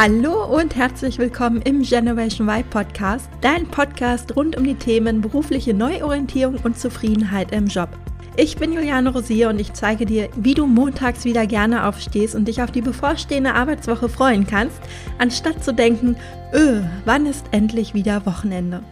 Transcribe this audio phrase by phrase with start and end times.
[0.00, 5.74] Hallo und herzlich willkommen im Generation Y Podcast, dein Podcast rund um die Themen berufliche
[5.74, 7.88] Neuorientierung und Zufriedenheit im Job.
[8.36, 12.46] Ich bin Juliane Rosier und ich zeige dir, wie du montags wieder gerne aufstehst und
[12.46, 14.80] dich auf die bevorstehende Arbeitswoche freuen kannst,
[15.18, 16.14] anstatt zu denken,
[16.54, 18.84] öh, wann ist endlich wieder Wochenende?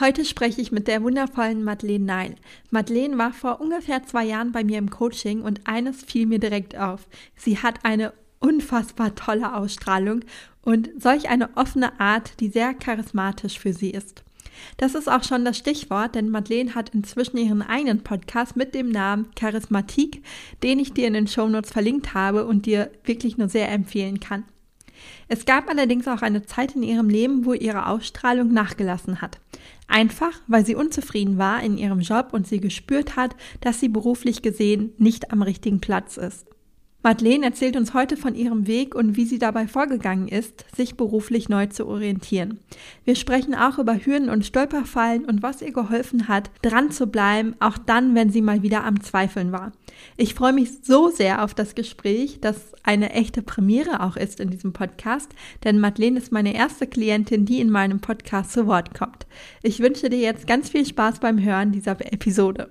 [0.00, 2.34] Heute spreche ich mit der wundervollen Madeleine Neil.
[2.70, 6.74] Madeleine war vor ungefähr zwei Jahren bei mir im Coaching und eines fiel mir direkt
[6.74, 7.06] auf.
[7.36, 10.20] Sie hat eine unfassbar tolle Ausstrahlung
[10.62, 14.22] und solch eine offene Art, die sehr charismatisch für sie ist.
[14.76, 18.90] Das ist auch schon das Stichwort, denn Madeleine hat inzwischen ihren eigenen Podcast mit dem
[18.90, 20.22] Namen Charismatik,
[20.62, 24.44] den ich dir in den Shownotes verlinkt habe und dir wirklich nur sehr empfehlen kann.
[25.28, 29.40] Es gab allerdings auch eine Zeit in ihrem Leben, wo ihre Ausstrahlung nachgelassen hat.
[29.88, 34.42] Einfach, weil sie unzufrieden war in ihrem Job und sie gespürt hat, dass sie beruflich
[34.42, 36.51] gesehen nicht am richtigen Platz ist.
[37.04, 41.48] Madeleine erzählt uns heute von ihrem Weg und wie sie dabei vorgegangen ist, sich beruflich
[41.48, 42.60] neu zu orientieren.
[43.04, 47.56] Wir sprechen auch über Hürden und Stolperfallen und was ihr geholfen hat, dran zu bleiben,
[47.58, 49.72] auch dann, wenn sie mal wieder am Zweifeln war.
[50.16, 54.50] Ich freue mich so sehr auf das Gespräch, das eine echte Premiere auch ist in
[54.50, 55.30] diesem Podcast,
[55.64, 59.26] denn Madeleine ist meine erste Klientin, die in meinem Podcast zu Wort kommt.
[59.62, 62.70] Ich wünsche dir jetzt ganz viel Spaß beim Hören dieser Episode.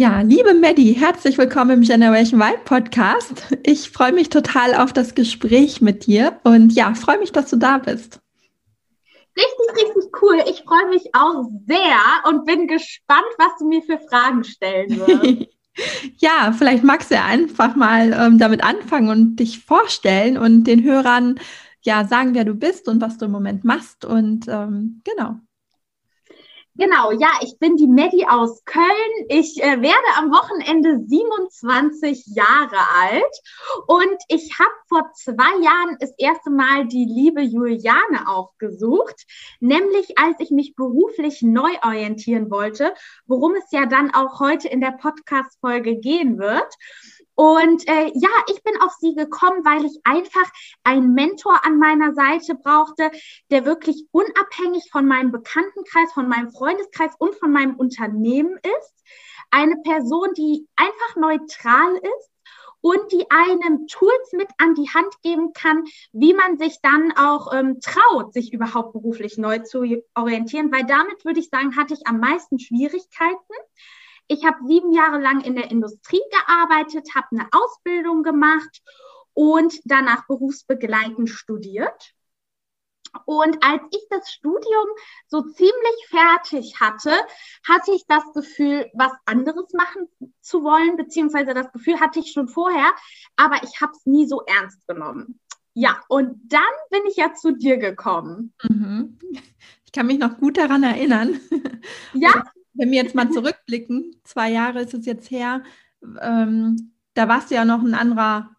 [0.00, 3.48] Ja, liebe Maddie, herzlich willkommen im Generation Y Podcast.
[3.64, 7.56] Ich freue mich total auf das Gespräch mit dir und ja, freue mich, dass du
[7.56, 8.20] da bist.
[9.36, 10.36] Richtig, richtig cool.
[10.48, 15.48] Ich freue mich auch sehr und bin gespannt, was du mir für Fragen stellen wirst.
[16.18, 21.40] ja, vielleicht magst du einfach mal ähm, damit anfangen und dich vorstellen und den Hörern
[21.82, 25.40] ja sagen, wer du bist und was du im Moment machst und ähm, genau.
[26.80, 28.86] Genau, ja, ich bin die Maddie aus Köln.
[29.28, 33.42] Ich äh, werde am Wochenende 27 Jahre alt
[33.88, 39.26] und ich habe vor zwei Jahren das erste Mal die liebe Juliane aufgesucht,
[39.58, 42.94] nämlich als ich mich beruflich neu orientieren wollte,
[43.26, 46.72] worum es ja dann auch heute in der Podcast-Folge gehen wird.
[47.38, 50.50] Und äh, ja, ich bin auf sie gekommen, weil ich einfach
[50.82, 53.12] einen Mentor an meiner Seite brauchte,
[53.52, 59.04] der wirklich unabhängig von meinem Bekanntenkreis, von meinem Freundeskreis und von meinem Unternehmen ist.
[59.52, 62.30] Eine Person, die einfach neutral ist
[62.80, 67.52] und die einem Tools mit an die Hand geben kann, wie man sich dann auch
[67.54, 69.84] ähm, traut, sich überhaupt beruflich neu zu
[70.16, 73.54] orientieren, weil damit würde ich sagen, hatte ich am meisten Schwierigkeiten.
[74.28, 78.82] Ich habe sieben Jahre lang in der Industrie gearbeitet, habe eine Ausbildung gemacht
[79.32, 82.12] und danach berufsbegleitend studiert.
[83.24, 84.86] Und als ich das Studium
[85.28, 87.12] so ziemlich fertig hatte,
[87.66, 90.08] hatte ich das Gefühl, was anderes machen
[90.42, 92.92] zu wollen, beziehungsweise das Gefühl hatte ich schon vorher,
[93.36, 95.40] aber ich habe es nie so ernst genommen.
[95.72, 96.60] Ja, und dann
[96.90, 98.52] bin ich ja zu dir gekommen.
[98.68, 99.18] Mhm.
[99.86, 101.40] Ich kann mich noch gut daran erinnern.
[102.12, 102.44] Ja
[102.78, 105.62] wenn wir jetzt mal zurückblicken, zwei Jahre ist es jetzt her,
[106.22, 108.50] ähm, da warst du ja noch ein anderer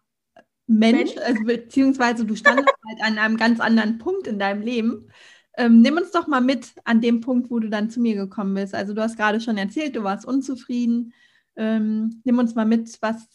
[0.66, 5.08] Mensch, also, beziehungsweise du standest halt an einem ganz anderen Punkt in deinem Leben.
[5.56, 8.54] Ähm, nimm uns doch mal mit an dem Punkt, wo du dann zu mir gekommen
[8.54, 8.74] bist.
[8.74, 11.12] Also du hast gerade schon erzählt, du warst unzufrieden.
[11.56, 13.26] Ähm, nimm uns mal mit, was,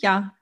[0.00, 0.34] ja,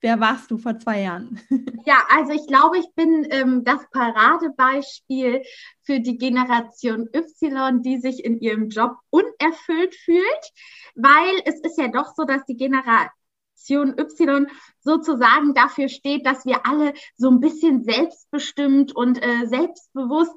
[0.00, 1.40] Wer warst du vor zwei Jahren?
[1.86, 5.42] Ja, also ich glaube, ich bin ähm, das Paradebeispiel
[5.84, 10.52] für die Generation Y, die sich in ihrem Job unerfüllt fühlt,
[10.94, 13.17] weil es ist ja doch so, dass die Generation
[13.66, 14.46] Generation Y
[14.80, 20.36] sozusagen dafür steht, dass wir alle so ein bisschen selbstbestimmt und äh, selbstbewusst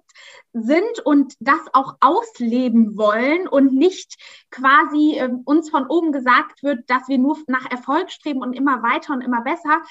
[0.54, 4.16] sind und das auch ausleben wollen und nicht
[4.50, 8.84] quasi äh, uns von oben gesagt wird, dass wir nur nach Erfolg streben und immer
[8.84, 9.82] weiter und immer besser.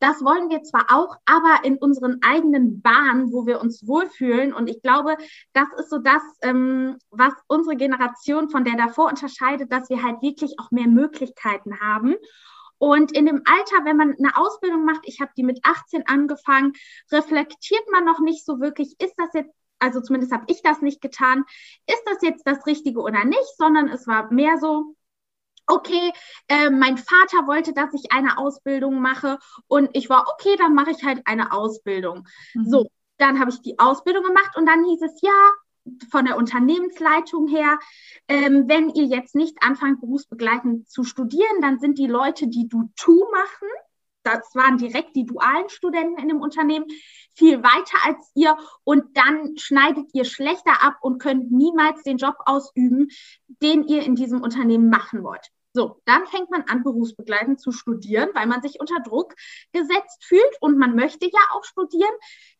[0.00, 4.52] Das wollen wir zwar auch, aber in unseren eigenen Bahnen, wo wir uns wohlfühlen.
[4.52, 5.16] Und ich glaube,
[5.54, 10.20] das ist so das, ähm, was unsere Generation von der davor unterscheidet, dass wir halt
[10.20, 12.16] wirklich auch mehr Möglichkeiten haben.
[12.78, 16.72] Und in dem Alter, wenn man eine Ausbildung macht, ich habe die mit 18 angefangen,
[17.10, 21.00] reflektiert man noch nicht so wirklich, ist das jetzt, also zumindest habe ich das nicht
[21.00, 21.44] getan,
[21.86, 24.94] ist das jetzt das Richtige oder nicht, sondern es war mehr so,
[25.66, 26.12] okay,
[26.48, 30.90] äh, mein Vater wollte, dass ich eine Ausbildung mache und ich war, okay, dann mache
[30.90, 32.26] ich halt eine Ausbildung.
[32.54, 32.64] Mhm.
[32.66, 32.86] So,
[33.18, 35.50] dann habe ich die Ausbildung gemacht und dann hieß es, ja,
[36.10, 37.78] von der Unternehmensleitung her,
[38.28, 42.90] ähm, wenn ihr jetzt nicht anfangt, berufsbegleitend zu studieren, dann sind die Leute, die du
[42.96, 43.68] tu machen,
[44.24, 46.86] das waren direkt die dualen Studenten in dem Unternehmen,
[47.34, 52.36] viel weiter als ihr und dann schneidet ihr schlechter ab und könnt niemals den Job
[52.46, 53.08] ausüben,
[53.62, 55.50] den ihr in diesem Unternehmen machen wollt.
[55.74, 59.34] So, dann fängt man an, berufsbegleitend zu studieren, weil man sich unter Druck
[59.72, 62.14] gesetzt fühlt und man möchte ja auch studieren,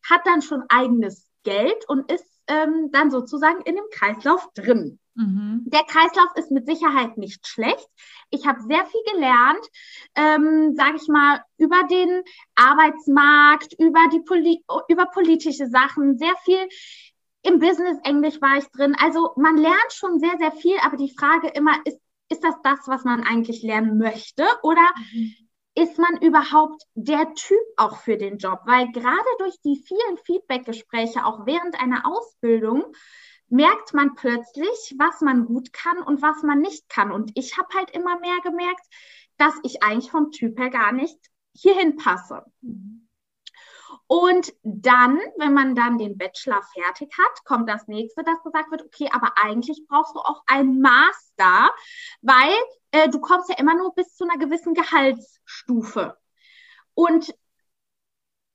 [0.09, 4.99] hat dann schon eigenes Geld und ist ähm, dann sozusagen in dem Kreislauf drin.
[5.15, 5.63] Mhm.
[5.65, 7.87] Der Kreislauf ist mit Sicherheit nicht schlecht.
[8.29, 9.65] Ich habe sehr viel gelernt,
[10.15, 12.21] ähm, sage ich mal, über den
[12.55, 16.67] Arbeitsmarkt, über die Poli über politische Sachen, sehr viel
[17.43, 18.95] im Business Englisch war ich drin.
[18.99, 22.79] Also man lernt schon sehr, sehr viel, aber die Frage immer ist, ist das das,
[22.87, 24.43] was man eigentlich lernen möchte?
[24.63, 24.81] Oder
[25.13, 25.35] mhm.
[25.75, 28.61] Ist man überhaupt der Typ auch für den Job?
[28.65, 32.83] Weil gerade durch die vielen Feedback-Gespräche, auch während einer Ausbildung,
[33.49, 37.11] merkt man plötzlich, was man gut kann und was man nicht kann.
[37.11, 38.85] Und ich habe halt immer mehr gemerkt,
[39.37, 41.19] dass ich eigentlich vom Typ her gar nicht
[41.53, 42.43] hierhin passe.
[42.61, 43.04] Mhm.
[44.07, 48.83] Und dann, wenn man dann den Bachelor fertig hat, kommt das nächste, dass gesagt wird,
[48.83, 51.71] okay, aber eigentlich brauchst du auch einen Master,
[52.21, 52.53] weil
[52.91, 56.17] äh, du kommst ja immer nur bis zu einer gewissen Gehaltsstufe.
[56.93, 57.33] Und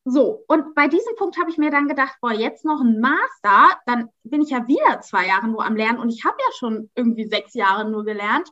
[0.05, 3.79] so, und bei diesem Punkt habe ich mir dann gedacht, boah, jetzt noch ein Master,
[3.87, 6.91] dann bin ich ja wieder zwei Jahre nur am Lernen und ich habe ja schon
[6.95, 8.51] irgendwie sechs Jahre nur gelernt.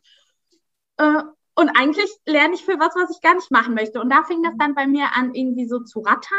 [0.98, 1.22] Äh,
[1.54, 4.00] und eigentlich lerne ich für was, was ich gar nicht machen möchte.
[4.00, 6.38] Und da fing das dann bei mir an, irgendwie so zu rattern.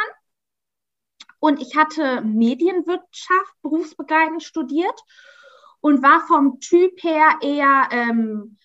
[1.40, 5.00] Und ich hatte Medienwirtschaft berufsbegleitend studiert
[5.82, 8.58] und war vom Typ her eher ähm,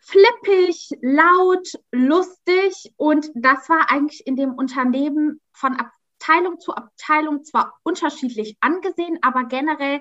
[0.00, 2.92] flippig, laut, lustig.
[2.96, 9.44] Und das war eigentlich in dem Unternehmen von Abteilung zu Abteilung zwar unterschiedlich angesehen, aber
[9.44, 10.00] generell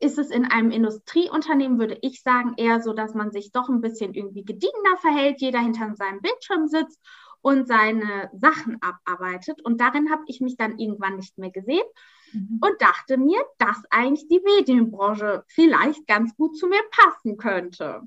[0.00, 3.80] ist es in einem Industrieunternehmen, würde ich sagen, eher so, dass man sich doch ein
[3.80, 7.00] bisschen irgendwie gediegener verhält, jeder hinter seinem Bildschirm sitzt
[7.44, 9.60] und seine Sachen abarbeitet.
[9.62, 11.84] Und darin habe ich mich dann irgendwann nicht mehr gesehen
[12.32, 12.58] mhm.
[12.62, 18.00] und dachte mir, dass eigentlich die Medienbranche vielleicht ganz gut zu mir passen könnte.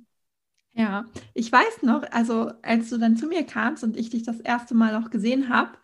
[0.74, 1.06] Ja,
[1.36, 4.74] ich weiß noch, also als du dann zu mir kamst und ich dich das erste
[4.74, 5.78] Mal auch gesehen habe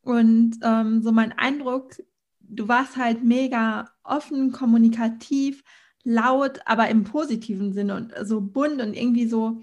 [0.00, 1.92] und ähm, so mein Eindruck,
[2.40, 5.62] du warst halt mega offen, kommunikativ,
[6.04, 9.60] laut, aber im positiven Sinne und so bunt und irgendwie so,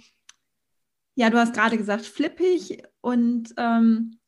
[1.15, 4.19] ja, du hast gerade gesagt, flippig und ähm,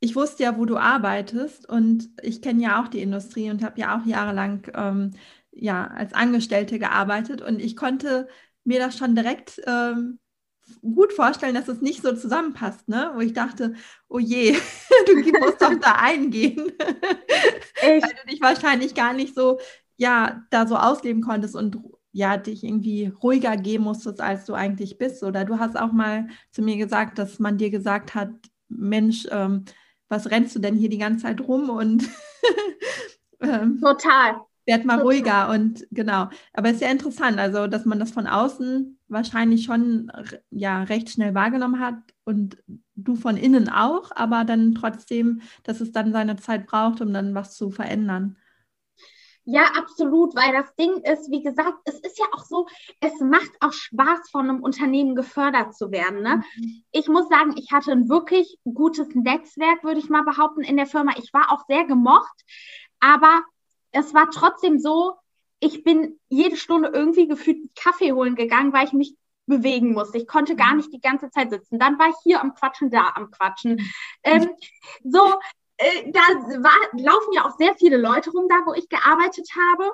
[0.00, 3.80] ich wusste ja, wo du arbeitest und ich kenne ja auch die Industrie und habe
[3.80, 5.12] ja auch jahrelang ähm,
[5.50, 8.28] ja, als Angestellte gearbeitet und ich konnte
[8.64, 10.18] mir das schon direkt ähm,
[10.82, 13.12] gut vorstellen, dass es nicht so zusammenpasst, ne?
[13.14, 13.74] Wo ich dachte,
[14.08, 14.52] oh je,
[15.06, 16.72] du musst doch da eingehen.
[17.82, 19.58] Weil du dich wahrscheinlich gar nicht so,
[19.96, 21.78] ja, da so ausleben konntest und
[22.16, 25.22] ja, dich irgendwie ruhiger geben musstest, als du eigentlich bist.
[25.22, 28.30] Oder du hast auch mal zu mir gesagt, dass man dir gesagt hat,
[28.68, 29.66] Mensch, ähm,
[30.08, 31.68] was rennst du denn hier die ganze Zeit rum?
[31.68, 32.08] Und
[33.42, 34.40] ähm, total.
[34.64, 35.06] Werd mal total.
[35.06, 36.30] ruhiger und genau.
[36.54, 40.10] Aber es ist ja interessant, also dass man das von außen wahrscheinlich schon
[40.48, 42.56] ja recht schnell wahrgenommen hat und
[42.94, 47.34] du von innen auch, aber dann trotzdem, dass es dann seine Zeit braucht, um dann
[47.34, 48.38] was zu verändern.
[49.48, 52.66] Ja, absolut, weil das Ding ist, wie gesagt, es ist ja auch so,
[53.00, 56.20] es macht auch Spaß, von einem Unternehmen gefördert zu werden.
[56.20, 56.42] Ne?
[56.56, 56.82] Mhm.
[56.90, 60.86] Ich muss sagen, ich hatte ein wirklich gutes Netzwerk, würde ich mal behaupten, in der
[60.86, 61.12] Firma.
[61.16, 62.42] Ich war auch sehr gemocht,
[62.98, 63.44] aber
[63.92, 65.14] es war trotzdem so,
[65.60, 69.14] ich bin jede Stunde irgendwie gefühlt Kaffee holen gegangen, weil ich mich
[69.46, 70.18] bewegen musste.
[70.18, 70.78] Ich konnte gar mhm.
[70.78, 71.78] nicht die ganze Zeit sitzen.
[71.78, 73.80] Dann war ich hier am Quatschen, da am Quatschen.
[74.24, 74.50] Ähm,
[75.04, 75.34] so,
[75.78, 79.90] äh, da war, laufen ja auch sehr viele Leute rum, da wo ich gearbeitet habe.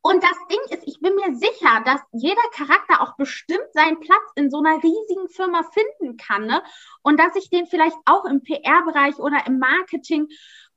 [0.00, 4.22] Und das Ding ist, ich bin mir sicher, dass jeder Charakter auch bestimmt seinen Platz
[4.36, 6.46] in so einer riesigen Firma finden kann.
[6.46, 6.62] Ne?
[7.02, 10.28] Und dass ich den vielleicht auch im PR-Bereich oder im Marketing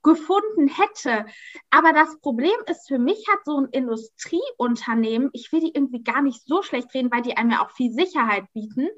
[0.03, 1.25] gefunden hätte.
[1.69, 6.23] Aber das Problem ist, für mich hat so ein Industrieunternehmen, ich will die irgendwie gar
[6.23, 8.89] nicht so schlecht reden, weil die einem ja auch viel Sicherheit bieten.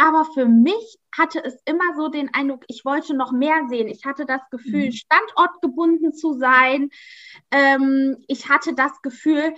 [0.00, 3.86] Aber für mich hatte es immer so den Eindruck, ich wollte noch mehr sehen.
[3.86, 4.92] Ich hatte das Gefühl, mhm.
[4.92, 6.88] standortgebunden zu sein.
[7.50, 9.52] Ähm, ich hatte das Gefühl,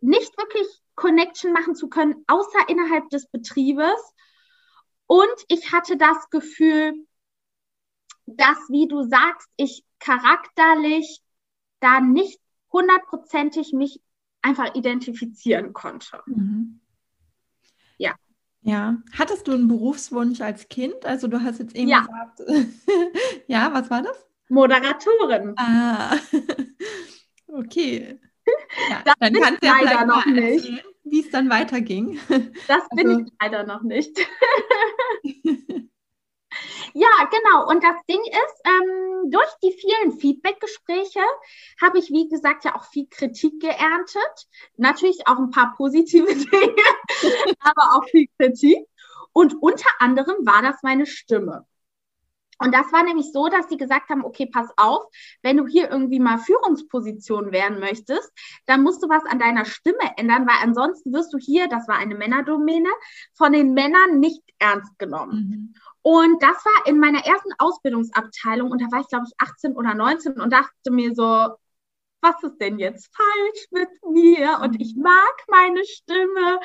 [0.00, 4.14] nicht wirklich Connection machen zu können, außer innerhalb des Betriebes.
[5.08, 6.92] Und ich hatte das Gefühl,
[8.26, 11.22] dass, wie du sagst, ich charakterlich
[11.80, 12.38] da nicht
[12.70, 14.00] hundertprozentig mich
[14.42, 16.22] einfach identifizieren konnte.
[16.26, 16.78] Mhm.
[17.96, 18.14] Ja,
[19.16, 21.04] hattest du einen Berufswunsch als Kind?
[21.04, 22.00] Also du hast jetzt eben ja.
[22.00, 22.42] gesagt,
[23.46, 24.26] ja, was war das?
[24.48, 25.54] Moderatorin.
[25.56, 26.16] Ah,
[27.48, 28.18] okay.
[28.90, 30.84] Ja, das dann kannst du ja leider noch nicht.
[31.04, 32.18] Wie es dann weiterging.
[32.66, 34.18] Das also, bin ich leider noch nicht.
[36.94, 37.68] Ja, genau.
[37.68, 41.20] Und das Ding ist, ähm, durch die vielen Feedback-Gespräche
[41.80, 44.48] habe ich, wie gesagt, ja auch viel Kritik geerntet.
[44.76, 46.84] Natürlich auch ein paar positive Dinge,
[47.60, 48.86] aber auch viel Kritik.
[49.32, 51.66] Und unter anderem war das meine Stimme.
[52.58, 55.04] Und das war nämlich so, dass sie gesagt haben, okay, pass auf,
[55.42, 58.32] wenn du hier irgendwie mal Führungsposition werden möchtest,
[58.66, 61.96] dann musst du was an deiner Stimme ändern, weil ansonsten wirst du hier, das war
[61.96, 62.90] eine Männerdomäne,
[63.34, 65.32] von den Männern nicht ernst genommen.
[65.32, 65.74] Mhm.
[66.08, 69.92] Und das war in meiner ersten Ausbildungsabteilung und da war ich, glaube ich, 18 oder
[69.94, 71.48] 19 und dachte mir so,
[72.22, 74.58] was ist denn jetzt falsch mit mir?
[74.62, 76.60] Und ich mag meine Stimme.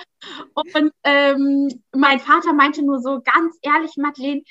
[0.53, 4.43] Und ähm, mein Vater meinte nur so ganz ehrlich, Madeleine,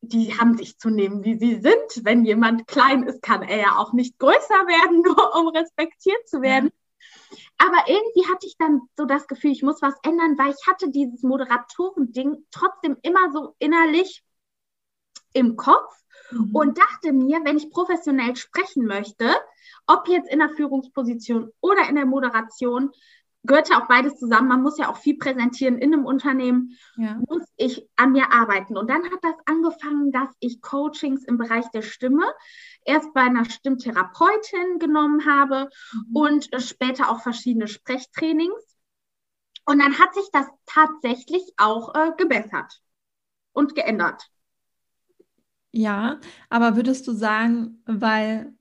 [0.00, 2.04] die haben sich zu nehmen, wie sie sind.
[2.04, 6.42] Wenn jemand klein ist, kann er ja auch nicht größer werden, nur um respektiert zu
[6.42, 6.72] werden.
[7.58, 10.90] Aber irgendwie hatte ich dann so das Gefühl, ich muss was ändern, weil ich hatte
[10.90, 14.23] dieses Moderatoren-Ding trotzdem immer so innerlich
[15.34, 15.94] im Kopf
[16.30, 16.54] mhm.
[16.54, 19.30] und dachte mir, wenn ich professionell sprechen möchte,
[19.86, 22.90] ob jetzt in der Führungsposition oder in der Moderation,
[23.44, 24.48] gehört ja auch beides zusammen.
[24.48, 27.20] Man muss ja auch viel präsentieren in einem Unternehmen, ja.
[27.28, 28.76] muss ich an mir arbeiten.
[28.76, 32.24] Und dann hat das angefangen, dass ich Coachings im Bereich der Stimme
[32.84, 36.16] erst bei einer Stimmtherapeutin genommen habe mhm.
[36.16, 38.76] und später auch verschiedene Sprechtrainings.
[39.66, 42.80] Und dann hat sich das tatsächlich auch äh, gebessert
[43.52, 44.30] und geändert.
[45.76, 48.54] Ja, aber würdest du sagen, weil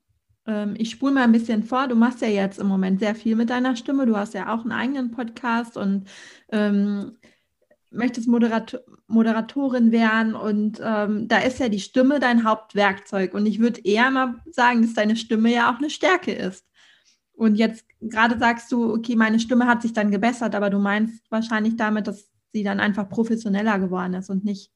[0.48, 1.88] ähm, ich spule mal ein bisschen vor.
[1.88, 4.08] Du machst ja jetzt im Moment sehr viel mit deiner Stimme.
[4.08, 6.08] Du hast ja auch einen eigenen Podcast und
[6.52, 7.18] ähm,
[7.92, 10.34] möchtest Moderator Moderatorin werden.
[10.34, 13.36] Und ähm, da ist ja die Stimme dein Hauptwerkzeug.
[13.36, 16.66] Und ich würde eher mal sagen, dass deine Stimme ja auch eine Stärke ist.
[17.34, 21.24] Und jetzt gerade sagst du, okay, meine Stimme hat sich dann gebessert, aber du meinst
[21.30, 24.72] wahrscheinlich damit, dass sie dann einfach professioneller geworden ist und nicht.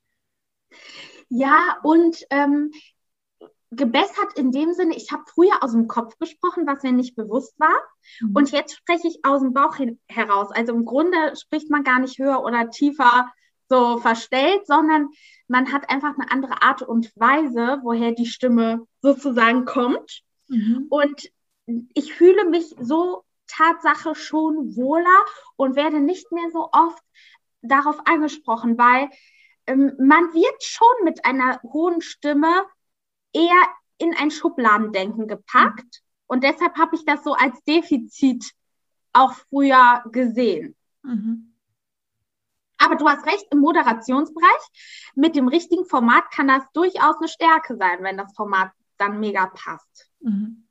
[1.30, 2.72] Ja, und ähm,
[3.72, 7.60] gebessert in dem Sinne, ich habe früher aus dem Kopf gesprochen, was mir nicht bewusst
[7.60, 7.78] war.
[8.22, 8.36] Mhm.
[8.36, 10.50] Und jetzt spreche ich aus dem Bauch heraus.
[10.52, 13.30] Also im Grunde spricht man gar nicht höher oder tiefer
[13.70, 15.10] so verstellt, sondern
[15.48, 20.22] man hat einfach eine andere Art und Weise, woher die Stimme sozusagen kommt.
[20.48, 20.86] Mhm.
[20.90, 21.30] Und
[21.94, 25.26] ich fühle mich so Tatsache schon wohler
[25.58, 27.04] und werde nicht mehr so oft
[27.62, 29.10] darauf angesprochen, weil
[29.68, 32.66] man wird schon mit einer hohen Stimme
[33.34, 36.02] eher in ein Schubladendenken gepackt.
[36.28, 38.52] Und deshalb habe ich das so als Defizit
[39.14, 40.76] auch früher gesehen.
[41.04, 41.54] Mhm.
[42.78, 47.76] Aber du hast recht, im Moderationsbereich mit dem richtigen Format kann das durchaus eine Stärke
[47.76, 50.10] sein, wenn das Format dann mega passt.
[50.20, 50.68] Mhm.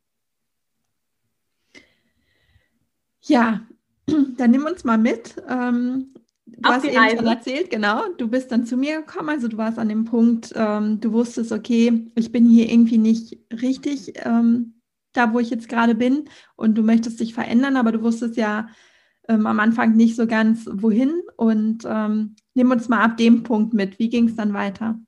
[3.22, 3.60] Ja,
[4.06, 5.42] dann nimm uns mal mit.
[5.48, 6.14] Ähm,
[6.46, 7.16] Du hast eben Reise.
[7.16, 8.08] schon erzählt, genau.
[8.16, 11.52] Du bist dann zu mir gekommen, also du warst an dem Punkt, ähm, du wusstest,
[11.52, 14.80] okay, ich bin hier irgendwie nicht richtig ähm,
[15.12, 18.68] da, wo ich jetzt gerade bin und du möchtest dich verändern, aber du wusstest ja
[19.28, 21.22] ähm, am Anfang nicht so ganz, wohin.
[21.36, 23.98] Und ähm, nimm uns mal ab dem Punkt mit.
[23.98, 24.98] Wie ging es dann weiter?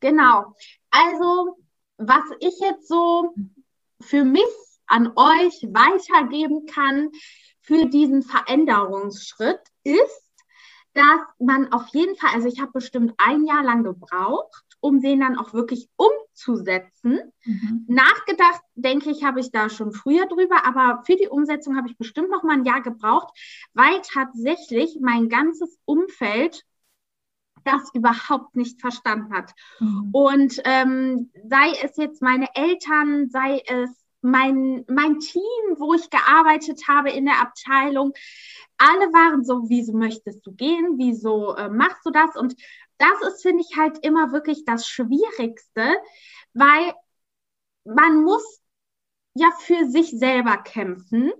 [0.00, 0.54] Genau.
[0.90, 1.56] Also,
[1.96, 3.34] was ich jetzt so
[4.00, 4.42] für mich
[4.86, 7.10] an euch weitergeben kann
[7.60, 10.24] für diesen Veränderungsschritt, ist,
[10.94, 15.20] dass man auf jeden Fall, also ich habe bestimmt ein Jahr lang gebraucht, um den
[15.20, 17.32] dann auch wirklich umzusetzen.
[17.44, 17.84] Mhm.
[17.88, 21.98] Nachgedacht, denke ich, habe ich da schon früher drüber, aber für die Umsetzung habe ich
[21.98, 23.36] bestimmt noch mal ein Jahr gebraucht,
[23.72, 26.64] weil tatsächlich mein ganzes Umfeld
[27.64, 29.52] das überhaupt nicht verstanden hat.
[29.80, 30.10] Mhm.
[30.12, 35.42] Und ähm, sei es jetzt meine Eltern, sei es mein, mein Team,
[35.76, 38.12] wo ich gearbeitet habe in der Abteilung,
[38.84, 40.98] alle waren so, wieso möchtest du gehen?
[40.98, 42.36] Wieso äh, machst du das?
[42.36, 42.54] Und
[42.98, 45.96] das ist, finde ich, halt immer wirklich das Schwierigste,
[46.52, 46.94] weil
[47.84, 48.60] man muss
[49.34, 51.32] ja für sich selber kämpfen.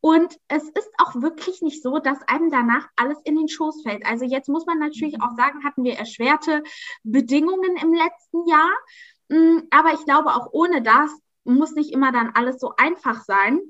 [0.00, 4.04] Und es ist auch wirklich nicht so, dass einem danach alles in den Schoß fällt.
[4.04, 5.22] Also jetzt muss man natürlich mhm.
[5.22, 6.62] auch sagen, hatten wir erschwerte
[7.04, 8.70] Bedingungen im letzten Jahr.
[9.28, 11.10] Mm, aber ich glaube, auch ohne das
[11.44, 13.60] muss nicht immer dann alles so einfach sein.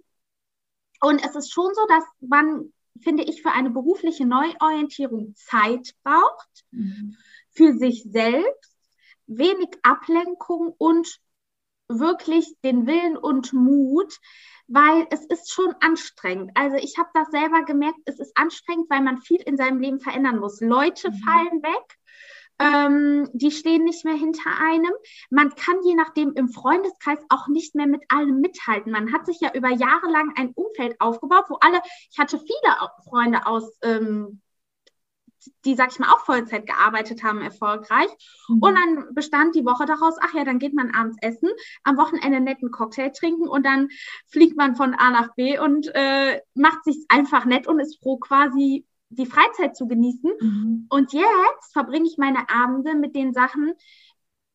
[1.01, 6.65] Und es ist schon so, dass man, finde ich, für eine berufliche Neuorientierung Zeit braucht,
[6.71, 7.17] mhm.
[7.51, 8.77] für sich selbst,
[9.27, 11.21] wenig Ablenkung und
[11.89, 14.19] wirklich den Willen und Mut,
[14.67, 16.51] weil es ist schon anstrengend.
[16.55, 20.01] Also ich habe das selber gemerkt, es ist anstrengend, weil man viel in seinem Leben
[20.01, 20.61] verändern muss.
[20.61, 21.15] Leute mhm.
[21.15, 21.99] fallen weg,
[22.59, 24.93] ähm, die stehen nicht mehr hinter einem.
[25.31, 28.93] Man kann je nachdem im Freundeskreis auch nicht mehr mit allem mithalten.
[28.93, 32.91] Man hat sich ja über Jahre lang ein Umfeld aufgebaut, wo alle, ich hatte viele
[33.09, 34.41] Freunde aus ähm,
[35.65, 38.09] die, sag ich mal, auch Vollzeit gearbeitet haben, erfolgreich.
[38.49, 38.59] Mhm.
[38.61, 41.49] Und dann bestand die Woche daraus, ach ja, dann geht man abends essen,
[41.85, 43.89] am Wochenende einen netten Cocktail trinken und dann
[44.27, 48.19] fliegt man von A nach B und äh, macht sich einfach nett und ist froh,
[48.19, 50.31] quasi die Freizeit zu genießen.
[50.41, 50.87] Mhm.
[50.89, 53.73] Und jetzt verbringe ich meine Abende mit den Sachen,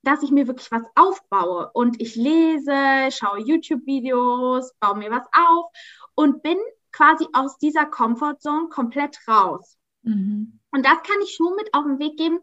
[0.03, 5.71] dass ich mir wirklich was aufbaue und ich lese, schaue YouTube-Videos, baue mir was auf
[6.15, 6.57] und bin
[6.91, 9.77] quasi aus dieser Comfortzone komplett raus.
[10.03, 10.59] Mhm.
[10.71, 12.39] Und das kann ich schon mit auf den Weg geben,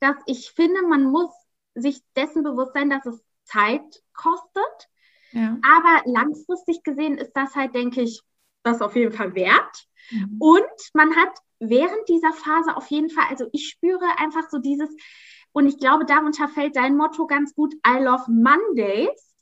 [0.00, 1.30] dass ich finde, man muss
[1.74, 4.88] sich dessen bewusst sein, dass es Zeit kostet.
[5.32, 5.58] Ja.
[5.62, 8.22] Aber langfristig gesehen ist das halt, denke ich,
[8.62, 9.86] das auf jeden Fall wert.
[10.10, 10.36] Mhm.
[10.38, 14.90] Und man hat während dieser Phase auf jeden Fall, also ich spüre einfach so dieses,
[15.52, 19.34] und ich glaube, darunter fällt dein Motto ganz gut, I love Mondays.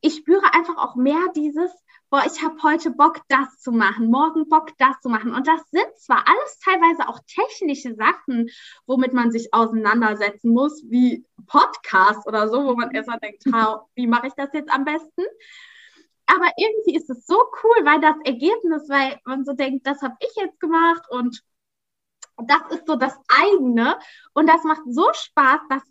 [0.00, 1.70] Ich spüre einfach auch mehr dieses,
[2.10, 5.34] boah, ich habe heute Bock, das zu machen, morgen Bock, das zu machen.
[5.34, 8.50] Und das sind zwar alles teilweise auch technische Sachen,
[8.86, 13.44] womit man sich auseinandersetzen muss, wie Podcast oder so, wo man erstmal denkt,
[13.96, 15.22] wie mache ich das jetzt am besten?
[16.26, 20.16] Aber irgendwie ist es so cool, weil das Ergebnis, weil man so denkt, das habe
[20.20, 21.42] ich jetzt gemacht und
[22.36, 23.98] das ist so das eigene.
[24.32, 25.82] Und das macht so Spaß, dass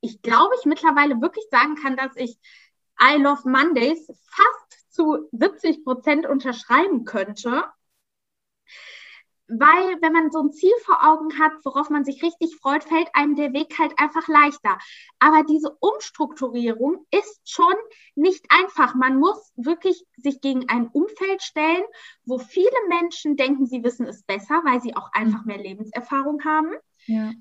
[0.00, 2.38] ich glaube, ich mittlerweile wirklich sagen kann, dass ich
[3.00, 7.64] I Love Mondays fast zu 70 Prozent unterschreiben könnte
[9.46, 13.08] weil wenn man so ein Ziel vor Augen hat, worauf man sich richtig freut, fällt
[13.12, 14.78] einem der Weg halt einfach leichter.
[15.18, 17.74] Aber diese Umstrukturierung ist schon
[18.14, 18.94] nicht einfach.
[18.94, 21.84] Man muss wirklich sich gegen ein Umfeld stellen,
[22.24, 26.72] wo viele Menschen denken, sie wissen es besser, weil sie auch einfach mehr Lebenserfahrung haben.
[27.06, 27.32] Ja.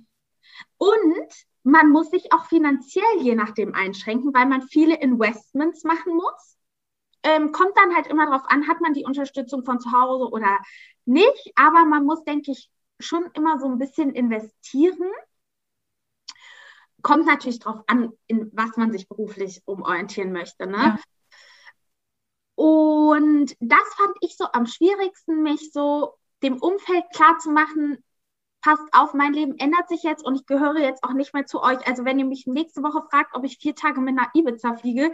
[0.78, 6.53] Und man muss sich auch finanziell je nachdem einschränken, weil man viele Investments machen muss.
[7.24, 10.60] Ähm, kommt dann halt immer darauf an, hat man die Unterstützung von zu Hause oder
[11.06, 15.10] nicht, aber man muss, denke ich, schon immer so ein bisschen investieren.
[17.02, 20.68] Kommt natürlich darauf an, in was man sich beruflich umorientieren möchte.
[20.68, 20.78] Ne?
[20.78, 21.00] Ja.
[22.56, 26.14] Und das fand ich so am schwierigsten, mich so
[26.44, 28.04] dem Umfeld klar zu machen,
[28.62, 31.62] passt auf, mein Leben ändert sich jetzt und ich gehöre jetzt auch nicht mehr zu
[31.62, 31.86] euch.
[31.86, 35.12] Also wenn ihr mich nächste Woche fragt, ob ich vier Tage mit einer Ibiza fliege,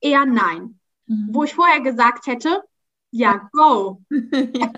[0.00, 0.78] eher nein.
[1.08, 1.28] Mhm.
[1.30, 2.62] Wo ich vorher gesagt hätte,
[3.10, 4.02] ja, go.
[4.10, 4.72] ja.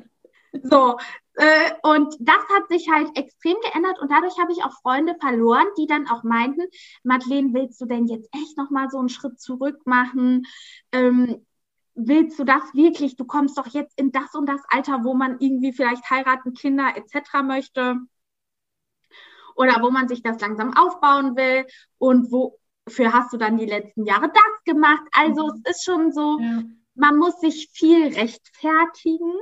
[0.63, 0.97] So,
[1.35, 5.67] äh, und das hat sich halt extrem geändert und dadurch habe ich auch Freunde verloren,
[5.79, 6.63] die dann auch meinten,
[7.03, 10.47] Madeleine, willst du denn jetzt echt nochmal so einen Schritt zurück machen?
[10.93, 11.47] Ähm,
[11.95, 13.17] willst du das wirklich?
[13.17, 16.93] Du kommst doch jetzt in das und das Alter, wo man irgendwie vielleicht heiraten, Kinder
[16.97, 17.43] etc.
[17.43, 17.97] möchte
[19.55, 21.67] oder wo man sich das langsam aufbauen will
[21.99, 22.31] und
[22.87, 25.03] wofür hast du dann die letzten Jahre das gemacht?
[25.13, 25.63] Also mhm.
[25.65, 26.63] es ist schon so, ja.
[26.95, 29.33] man muss sich viel rechtfertigen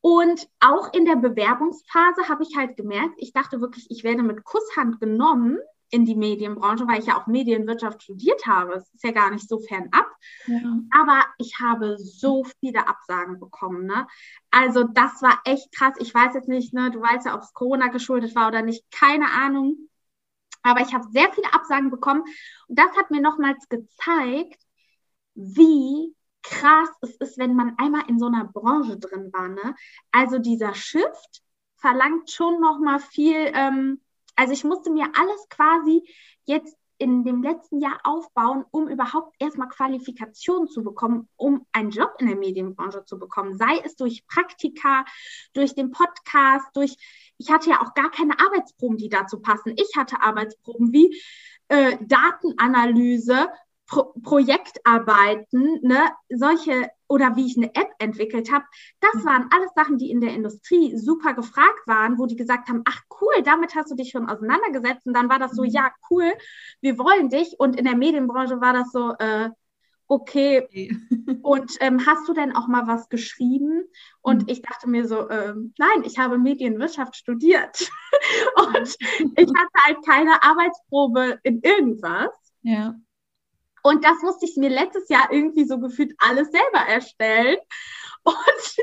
[0.00, 4.44] und auch in der Bewerbungsphase habe ich halt gemerkt, ich dachte wirklich, ich werde mit
[4.44, 5.58] Kusshand genommen
[5.90, 8.74] in die Medienbranche, weil ich ja auch Medienwirtschaft studiert habe.
[8.74, 10.06] Es ist ja gar nicht so fernab.
[10.46, 10.78] Ja.
[10.90, 13.86] Aber ich habe so viele Absagen bekommen.
[13.86, 14.06] Ne?
[14.50, 15.94] Also das war echt krass.
[15.98, 18.90] Ich weiß jetzt nicht, ne, du weißt ja, ob es Corona geschuldet war oder nicht,
[18.90, 19.87] keine Ahnung.
[20.68, 22.22] Aber ich habe sehr viele Absagen bekommen.
[22.68, 24.60] Und das hat mir nochmals gezeigt,
[25.34, 29.48] wie krass es ist, wenn man einmal in so einer Branche drin war.
[29.48, 29.74] Ne?
[30.12, 31.42] Also dieser Shift
[31.76, 33.50] verlangt schon noch mal viel.
[33.54, 34.00] Ähm,
[34.36, 36.02] also ich musste mir alles quasi
[36.44, 42.14] jetzt in dem letzten Jahr aufbauen, um überhaupt erstmal Qualifikationen zu bekommen, um einen Job
[42.18, 43.56] in der Medienbranche zu bekommen.
[43.56, 45.04] Sei es durch Praktika,
[45.54, 46.96] durch den Podcast, durch,
[47.38, 49.74] ich hatte ja auch gar keine Arbeitsproben, die dazu passen.
[49.76, 51.16] Ich hatte Arbeitsproben wie
[51.68, 53.48] äh, Datenanalyse,
[53.86, 58.64] Pro Projektarbeiten, ne, solche oder wie ich eine App entwickelt habe,
[59.00, 59.24] das mhm.
[59.26, 63.00] waren alles Sachen, die in der Industrie super gefragt waren, wo die gesagt haben, ach
[63.20, 65.70] cool, damit hast du dich schon auseinandergesetzt und dann war das so, mhm.
[65.70, 66.32] ja cool,
[66.80, 69.50] wir wollen dich und in der Medienbranche war das so, äh,
[70.08, 70.96] okay.
[71.42, 73.84] und ähm, hast du denn auch mal was geschrieben?
[74.20, 74.48] Und mhm.
[74.48, 77.90] ich dachte mir so, ähm, nein, ich habe Medienwirtschaft studiert
[78.56, 78.96] und
[79.36, 82.30] ich hatte halt keine Arbeitsprobe in irgendwas.
[82.62, 82.94] Ja.
[83.88, 87.56] Und das musste ich mir letztes Jahr irgendwie so gefühlt alles selber erstellen
[88.22, 88.76] und,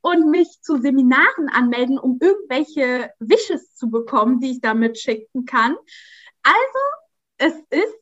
[0.00, 5.76] und mich zu Seminaren anmelden, um irgendwelche Wishes zu bekommen, die ich da mitschicken kann.
[6.42, 6.80] Also,
[7.38, 7.94] es ist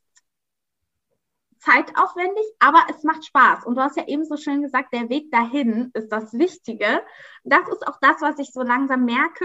[1.59, 3.67] zeitaufwendig, aber es macht Spaß.
[3.67, 7.03] Und du hast ja eben so schön gesagt, der Weg dahin ist das Wichtige.
[7.45, 9.45] Das ist auch das, was ich so langsam merke.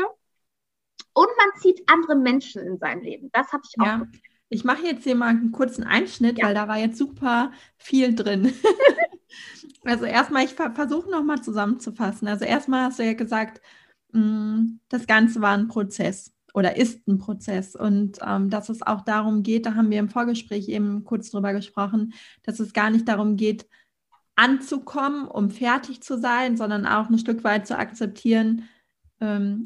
[1.12, 3.30] Und man zieht andere Menschen in sein Leben.
[3.34, 3.86] Das habe ich auch.
[3.88, 4.08] Ja.
[4.50, 6.46] Ich mache jetzt hier mal einen kurzen Einschnitt, ja.
[6.46, 8.54] weil da war jetzt super viel drin.
[9.84, 12.28] also erstmal, ich versuche nochmal zusammenzufassen.
[12.28, 13.62] Also erstmal hast du ja gesagt,
[14.12, 19.02] mm, das Ganze war ein Prozess oder ist ein Prozess und ähm, dass es auch
[19.02, 23.08] darum geht, da haben wir im Vorgespräch eben kurz drüber gesprochen, dass es gar nicht
[23.08, 23.68] darum geht,
[24.36, 28.68] anzukommen, um fertig zu sein, sondern auch ein Stück weit zu akzeptieren,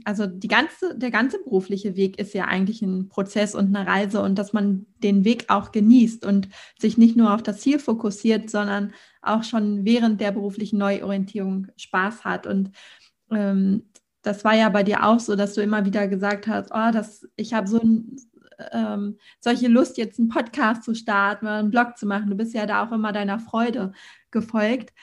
[0.03, 4.21] also die ganze, der ganze berufliche Weg ist ja eigentlich ein Prozess und eine Reise
[4.21, 8.49] und dass man den Weg auch genießt und sich nicht nur auf das Ziel fokussiert,
[8.49, 12.45] sondern auch schon während der beruflichen Neuorientierung Spaß hat.
[12.45, 12.71] Und
[13.31, 13.83] ähm,
[14.21, 17.27] das war ja bei dir auch so, dass du immer wieder gesagt hast, oh, das,
[17.35, 18.17] ich habe so ein,
[18.71, 22.29] ähm, solche Lust, jetzt einen Podcast zu starten oder einen Blog zu machen.
[22.29, 23.91] Du bist ja da auch immer deiner Freude
[24.29, 24.93] gefolgt.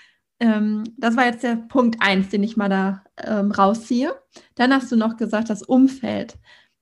[0.40, 4.14] Ähm, das war jetzt der Punkt eins, den ich mal da ähm, rausziehe.
[4.54, 6.36] Dann hast du noch gesagt, das Umfeld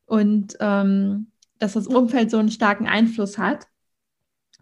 [0.06, 3.68] und ähm, dass das Umfeld so einen starken Einfluss hat.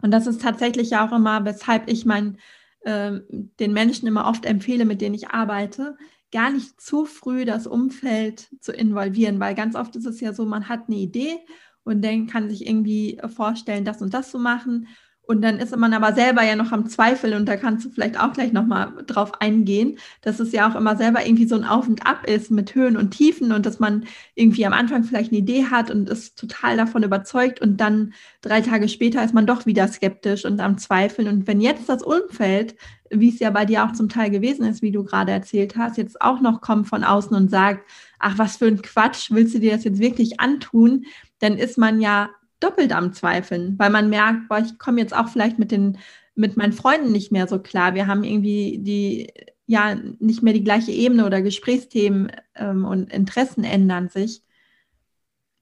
[0.01, 2.37] Und das ist tatsächlich auch immer, weshalb ich mein,
[2.81, 3.19] äh,
[3.59, 5.97] den Menschen immer oft empfehle, mit denen ich arbeite,
[6.31, 10.45] gar nicht zu früh das Umfeld zu involvieren, weil ganz oft ist es ja so,
[10.45, 11.39] man hat eine Idee
[11.83, 14.87] und dann kann sich irgendwie vorstellen, das und das zu machen.
[15.23, 18.19] Und dann ist man aber selber ja noch am Zweifel und da kannst du vielleicht
[18.19, 21.87] auch gleich nochmal drauf eingehen, dass es ja auch immer selber irgendwie so ein Auf
[21.87, 24.05] und Ab ist mit Höhen und Tiefen und dass man
[24.35, 28.61] irgendwie am Anfang vielleicht eine Idee hat und ist total davon überzeugt und dann drei
[28.61, 31.27] Tage später ist man doch wieder skeptisch und am Zweifeln.
[31.27, 32.75] Und wenn jetzt das Umfeld,
[33.09, 35.97] wie es ja bei dir auch zum Teil gewesen ist, wie du gerade erzählt hast,
[35.97, 37.87] jetzt auch noch kommt von außen und sagt,
[38.19, 41.05] ach, was für ein Quatsch, willst du dir das jetzt wirklich antun?
[41.39, 42.29] Dann ist man ja
[42.61, 45.97] doppelt am Zweifeln, weil man merkt, boah, ich komme jetzt auch vielleicht mit den
[46.33, 47.93] mit meinen Freunden nicht mehr so klar.
[47.93, 49.31] Wir haben irgendwie die
[49.65, 54.43] ja nicht mehr die gleiche Ebene oder Gesprächsthemen ähm, und Interessen ändern sich.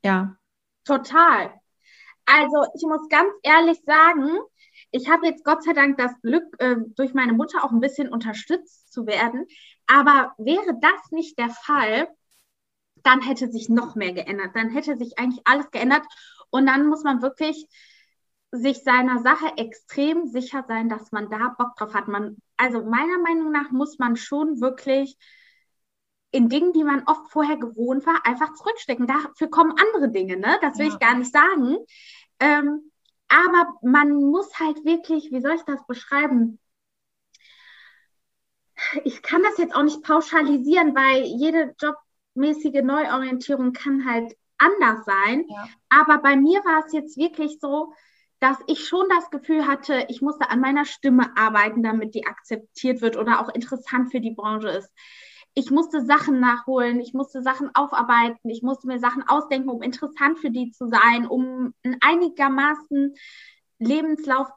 [0.04, 0.38] Ja.
[0.86, 1.54] Total.
[2.26, 4.40] Also ich muss ganz ehrlich sagen,
[4.92, 8.10] ich habe jetzt Gott sei Dank das Glück, äh, durch meine Mutter auch ein bisschen
[8.10, 9.46] unterstützt zu werden.
[9.88, 12.08] Aber wäre das nicht der Fall,
[13.04, 14.56] dann hätte sich noch mehr geändert.
[14.56, 16.04] Dann hätte sich eigentlich alles geändert.
[16.50, 17.68] Und dann muss man wirklich
[18.52, 22.08] sich seiner Sache extrem sicher sein, dass man da Bock drauf hat.
[22.08, 25.18] Man, also meiner Meinung nach muss man schon wirklich
[26.32, 29.08] in Dingen, die man oft vorher gewohnt war, einfach zurückstecken.
[29.08, 30.58] Dafür kommen andere Dinge, ne?
[30.62, 30.94] Das will ja.
[30.94, 31.78] ich gar nicht sagen.
[32.40, 32.92] Ähm,
[33.28, 36.60] aber man muss halt wirklich, wie soll ich das beschreiben?
[39.04, 45.46] Ich kann das jetzt auch nicht pauschalisieren, weil jede jobmäßige Neuorientierung kann halt anders sein.
[45.48, 45.68] Ja.
[45.90, 47.94] Aber bei mir war es jetzt wirklich so,
[48.40, 53.02] dass ich schon das Gefühl hatte, ich musste an meiner Stimme arbeiten, damit die akzeptiert
[53.02, 54.94] wird oder auch interessant für die Branche ist.
[55.56, 60.40] Ich musste Sachen nachholen, ich musste Sachen aufarbeiten, ich musste mir Sachen ausdenken, um interessant
[60.40, 63.16] für die zu sein, um einigermaßen
[63.80, 64.48] Lebenslauf,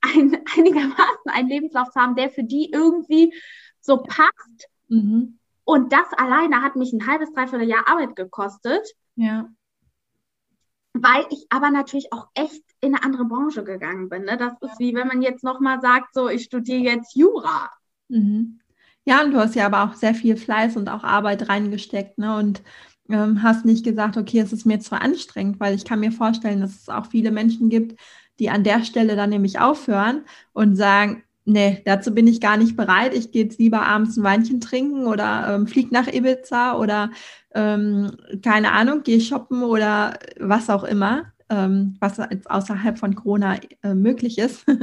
[0.00, 3.34] ein, einigermaßen einen Lebenslauf zu haben, der für die irgendwie
[3.80, 4.68] so passt.
[4.88, 5.39] Mhm.
[5.70, 8.84] Und das alleine hat mich ein halbes, dreiviertel Jahr Arbeit gekostet.
[9.14, 9.48] Ja.
[10.94, 14.24] Weil ich aber natürlich auch echt in eine andere Branche gegangen bin.
[14.24, 14.36] Ne?
[14.36, 17.70] Das ist wie wenn man jetzt nochmal sagt, so, ich studiere jetzt Jura.
[18.08, 18.58] Mhm.
[19.04, 22.36] Ja, und du hast ja aber auch sehr viel Fleiß und auch Arbeit reingesteckt, ne?
[22.36, 22.64] Und
[23.08, 26.60] ähm, hast nicht gesagt, okay, es ist mir zu anstrengend, weil ich kann mir vorstellen,
[26.60, 28.00] dass es auch viele Menschen gibt,
[28.40, 32.76] die an der Stelle dann nämlich aufhören und sagen, nee, dazu bin ich gar nicht
[32.76, 33.14] bereit.
[33.14, 37.10] Ich gehe jetzt lieber abends ein Weinchen trinken oder ähm, fliege nach Ibiza oder
[37.54, 43.56] ähm, keine Ahnung, gehe shoppen oder was auch immer, ähm, was jetzt außerhalb von Corona
[43.82, 44.64] äh, möglich ist.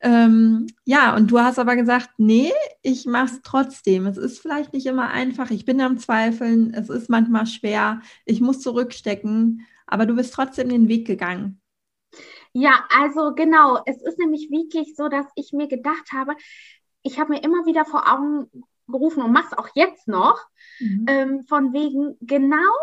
[0.00, 4.06] Ähm, ja, und du hast aber gesagt, nee, ich mache es trotzdem.
[4.06, 5.50] Es ist vielleicht nicht immer einfach.
[5.50, 6.72] Ich bin am Zweifeln.
[6.72, 8.00] Es ist manchmal schwer.
[8.24, 9.66] Ich muss zurückstecken.
[9.86, 11.60] Aber du bist trotzdem den Weg gegangen.
[12.60, 13.80] Ja, also genau.
[13.86, 16.34] Es ist nämlich wirklich so, dass ich mir gedacht habe,
[17.02, 18.50] ich habe mir immer wieder vor Augen
[18.88, 20.44] gerufen und mache es auch jetzt noch,
[20.80, 21.06] mhm.
[21.08, 22.74] ähm, von wegen genau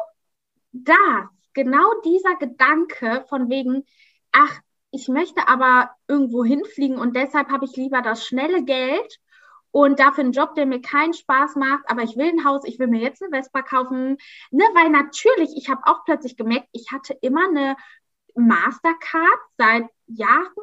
[0.71, 3.83] das, genau dieser Gedanke von wegen,
[4.31, 4.61] ach,
[4.91, 9.19] ich möchte aber irgendwo hinfliegen und deshalb habe ich lieber das schnelle Geld
[9.71, 12.79] und dafür einen Job, der mir keinen Spaß macht, aber ich will ein Haus, ich
[12.79, 14.15] will mir jetzt eine Vespa kaufen,
[14.51, 17.75] ne, weil natürlich, ich habe auch plötzlich gemerkt, ich hatte immer eine
[18.35, 20.53] Mastercard seit Jahren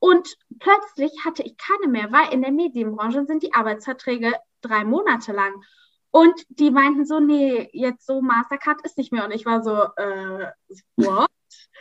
[0.00, 4.32] und plötzlich hatte ich keine mehr, weil in der Medienbranche sind die Arbeitsverträge
[4.62, 5.62] drei Monate lang.
[6.10, 9.24] Und die meinten so, nee, jetzt so Mastercard ist nicht mehr.
[9.24, 10.50] Und ich war so, äh,
[10.96, 11.28] what?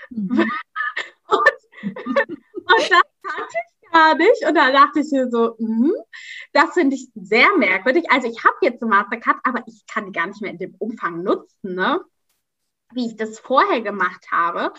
[0.10, 0.40] Mhm.
[1.28, 1.52] und,
[1.82, 2.20] und
[2.68, 4.48] das kannte ich gar nicht.
[4.48, 5.94] Und da dachte ich mir so, mh,
[6.52, 8.12] das finde ich sehr merkwürdig.
[8.12, 10.76] Also ich habe jetzt eine Mastercard, aber ich kann die gar nicht mehr in dem
[10.76, 12.02] Umfang nutzen, ne?
[12.94, 14.74] Wie ich das vorher gemacht habe.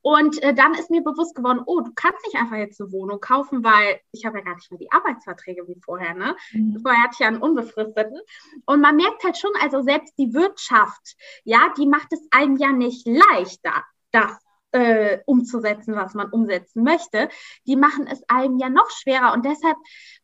[0.00, 3.20] Und äh, dann ist mir bewusst geworden, oh, du kannst nicht einfach jetzt eine Wohnung
[3.20, 6.14] kaufen, weil ich habe ja gar nicht mehr die Arbeitsverträge wie vorher.
[6.14, 6.36] Ne?
[6.52, 6.80] Mhm.
[6.82, 8.18] Vorher hatte ich ja einen unbefristeten.
[8.66, 12.72] Und man merkt halt schon, also selbst die Wirtschaft, ja, die macht es einem ja
[12.72, 14.36] nicht leichter, das
[14.72, 17.28] äh, umzusetzen, was man umsetzen möchte,
[17.66, 19.32] die machen es einem ja noch schwerer.
[19.34, 19.76] Und deshalb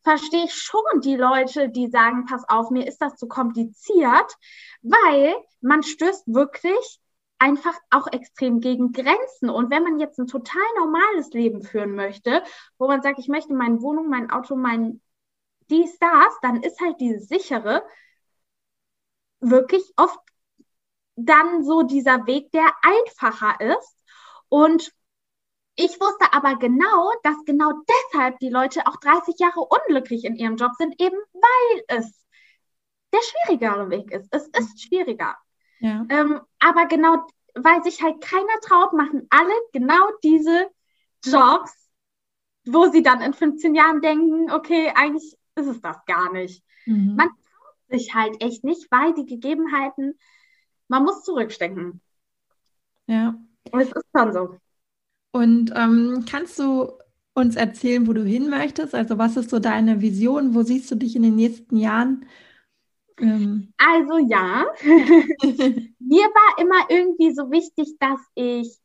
[0.03, 4.35] verstehe ich schon die Leute, die sagen, pass auf, mir ist das zu kompliziert,
[4.81, 6.99] weil man stößt wirklich
[7.39, 9.49] einfach auch extrem gegen Grenzen.
[9.49, 12.43] Und wenn man jetzt ein total normales Leben führen möchte,
[12.77, 15.01] wo man sagt, ich möchte meine Wohnung, mein Auto, mein
[15.69, 17.83] dies, das, dann ist halt dieses sichere
[19.39, 20.19] wirklich oft
[21.15, 23.97] dann so dieser Weg, der einfacher ist.
[24.49, 24.91] Und
[25.75, 30.57] ich wusste aber genau, dass genau deshalb die Leute auch 30 Jahre unglücklich in ihrem
[30.57, 32.25] Job sind, eben weil es
[33.13, 34.27] der schwierigere Weg ist.
[34.31, 35.37] Es ist schwieriger.
[35.79, 36.05] Ja.
[36.09, 40.69] Ähm, aber genau, weil sich halt keiner traut, machen alle genau diese
[41.23, 41.73] Jobs,
[42.65, 46.63] wo sie dann in 15 Jahren denken, okay, eigentlich ist es das gar nicht.
[46.85, 47.15] Mhm.
[47.15, 50.17] Man traut sich halt echt nicht, weil die Gegebenheiten,
[50.87, 52.01] man muss zurückstecken.
[53.07, 53.35] Ja.
[53.71, 54.57] Und es ist schon so.
[55.31, 56.91] Und ähm, kannst du
[57.33, 58.95] uns erzählen, wo du hin möchtest?
[58.95, 60.55] Also was ist so deine Vision?
[60.55, 62.25] Wo siehst du dich in den nächsten Jahren?
[63.19, 63.73] Ähm.
[63.77, 68.77] Also ja, mir war immer irgendwie so wichtig, dass ich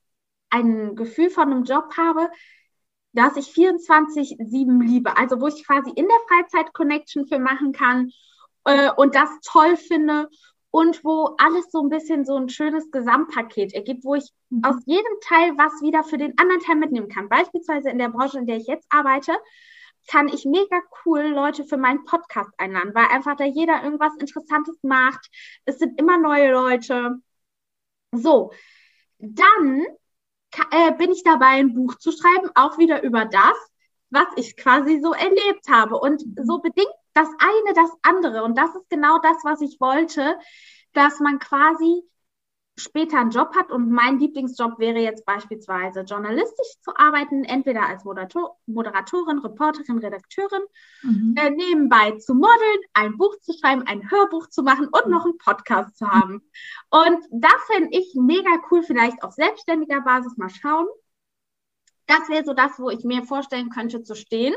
[0.50, 2.28] ein Gefühl von einem Job habe,
[3.12, 5.16] dass ich 24-7 liebe.
[5.16, 8.10] Also wo ich quasi in der Freizeit Connection für machen kann
[8.64, 10.28] äh, und das toll finde
[10.70, 14.64] und wo alles so ein bisschen so ein schönes Gesamtpaket ergibt, wo ich mhm.
[14.64, 17.28] aus jedem Teil was wieder für den anderen Teil mitnehmen kann.
[17.28, 19.32] Beispielsweise in der Branche, in der ich jetzt arbeite,
[20.08, 24.76] kann ich mega cool Leute für meinen Podcast einladen, weil einfach da jeder irgendwas Interessantes
[24.82, 25.30] macht.
[25.64, 27.16] Es sind immer neue Leute.
[28.12, 28.52] So,
[29.18, 29.86] dann
[30.70, 33.56] äh, bin ich dabei, ein Buch zu schreiben, auch wieder über das,
[34.10, 35.98] was ich quasi so erlebt habe.
[35.98, 38.44] Und so bedingt das eine das andere.
[38.44, 40.38] Und das ist genau das, was ich wollte,
[40.92, 42.02] dass man quasi
[42.76, 48.04] später einen Job hat und mein Lieblingsjob wäre jetzt beispielsweise journalistisch zu arbeiten, entweder als
[48.04, 50.62] Moderator, Moderatorin, Reporterin, Redakteurin,
[51.02, 51.34] mhm.
[51.38, 55.38] äh, nebenbei zu modeln, ein Buch zu schreiben, ein Hörbuch zu machen und noch einen
[55.38, 56.42] Podcast zu haben.
[56.90, 60.86] Und das fände ich mega cool, vielleicht auf selbstständiger Basis mal schauen.
[62.06, 64.54] Das wäre so das, wo ich mir vorstellen könnte zu stehen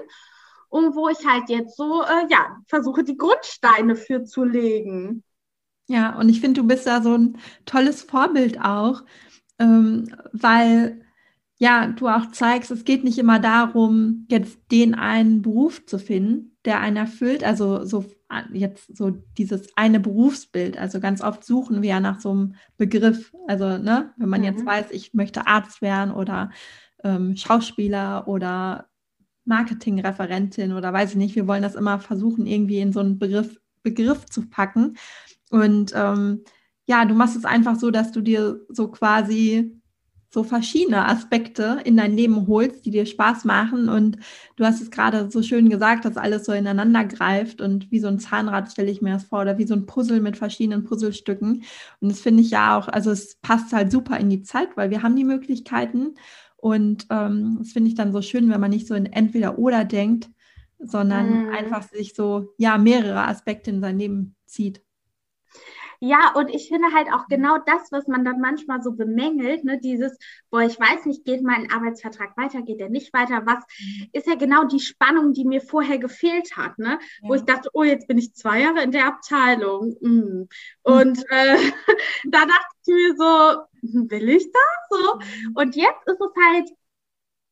[0.70, 5.24] und wo ich halt jetzt so, äh, ja, versuche die Grundsteine für zu legen.
[5.88, 9.04] Ja, und ich finde, du bist da so ein tolles Vorbild auch,
[9.60, 11.02] ähm, weil
[11.60, 16.56] ja, du auch zeigst, es geht nicht immer darum, jetzt den einen Beruf zu finden,
[16.66, 17.44] der einen erfüllt.
[17.44, 18.06] Also so
[18.52, 20.78] jetzt so dieses eine Berufsbild.
[20.78, 23.34] Also ganz oft suchen wir ja nach so einem Begriff.
[23.48, 24.48] Also, ne, wenn man mhm.
[24.48, 26.52] jetzt weiß, ich möchte Arzt werden oder
[27.04, 28.88] ähm, Schauspieler oder
[29.46, 33.60] Marketingreferentin oder weiß ich nicht, wir wollen das immer versuchen, irgendwie in so einen Begriff,
[33.82, 34.98] Begriff zu packen.
[35.50, 36.44] Und ähm,
[36.86, 39.78] ja, du machst es einfach so, dass du dir so quasi
[40.30, 43.88] so verschiedene Aspekte in dein Leben holst, die dir Spaß machen.
[43.88, 44.18] Und
[44.56, 48.08] du hast es gerade so schön gesagt, dass alles so ineinander greift und wie so
[48.08, 51.64] ein Zahnrad stelle ich mir das vor oder wie so ein Puzzle mit verschiedenen Puzzlestücken.
[52.02, 54.90] Und das finde ich ja auch, also es passt halt super in die Zeit, weil
[54.90, 56.16] wir haben die Möglichkeiten.
[56.58, 59.86] Und ähm, das finde ich dann so schön, wenn man nicht so in entweder oder
[59.86, 60.30] denkt,
[60.80, 61.50] sondern mhm.
[61.50, 64.82] einfach sich so, ja, mehrere Aspekte in sein Leben zieht.
[66.00, 69.80] Ja, und ich finde halt auch genau das, was man dann manchmal so bemängelt, ne,
[69.80, 70.18] dieses,
[70.50, 74.10] boah, ich weiß nicht, geht mein Arbeitsvertrag weiter, geht er nicht weiter, was mhm.
[74.14, 77.00] ist ja genau die Spannung, die mir vorher gefehlt hat, ne?
[77.22, 77.30] Ja.
[77.30, 79.96] Wo ich dachte, oh, jetzt bin ich zwei Jahre in der Abteilung.
[80.02, 80.48] Mm.
[80.84, 81.58] Und äh,
[82.26, 85.00] da dachte ich mir so, will ich das?
[85.00, 85.16] So.
[85.16, 85.56] Mhm.
[85.56, 86.70] Und jetzt ist es halt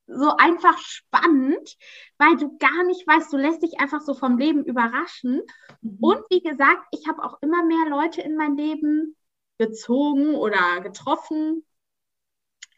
[0.07, 1.77] so einfach spannend,
[2.17, 5.41] weil du gar nicht weißt, du lässt dich einfach so vom Leben überraschen.
[5.81, 5.97] Mhm.
[6.01, 9.15] Und wie gesagt, ich habe auch immer mehr Leute in mein Leben
[9.57, 11.65] gezogen oder getroffen,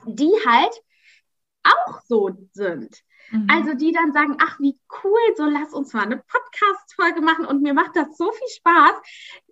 [0.05, 0.73] die halt
[1.63, 3.03] auch so sind.
[3.31, 3.47] Mhm.
[3.49, 7.61] Also die dann sagen, ach wie cool, so lass uns mal eine Podcast-Folge machen und
[7.61, 8.93] mir macht das so viel Spaß,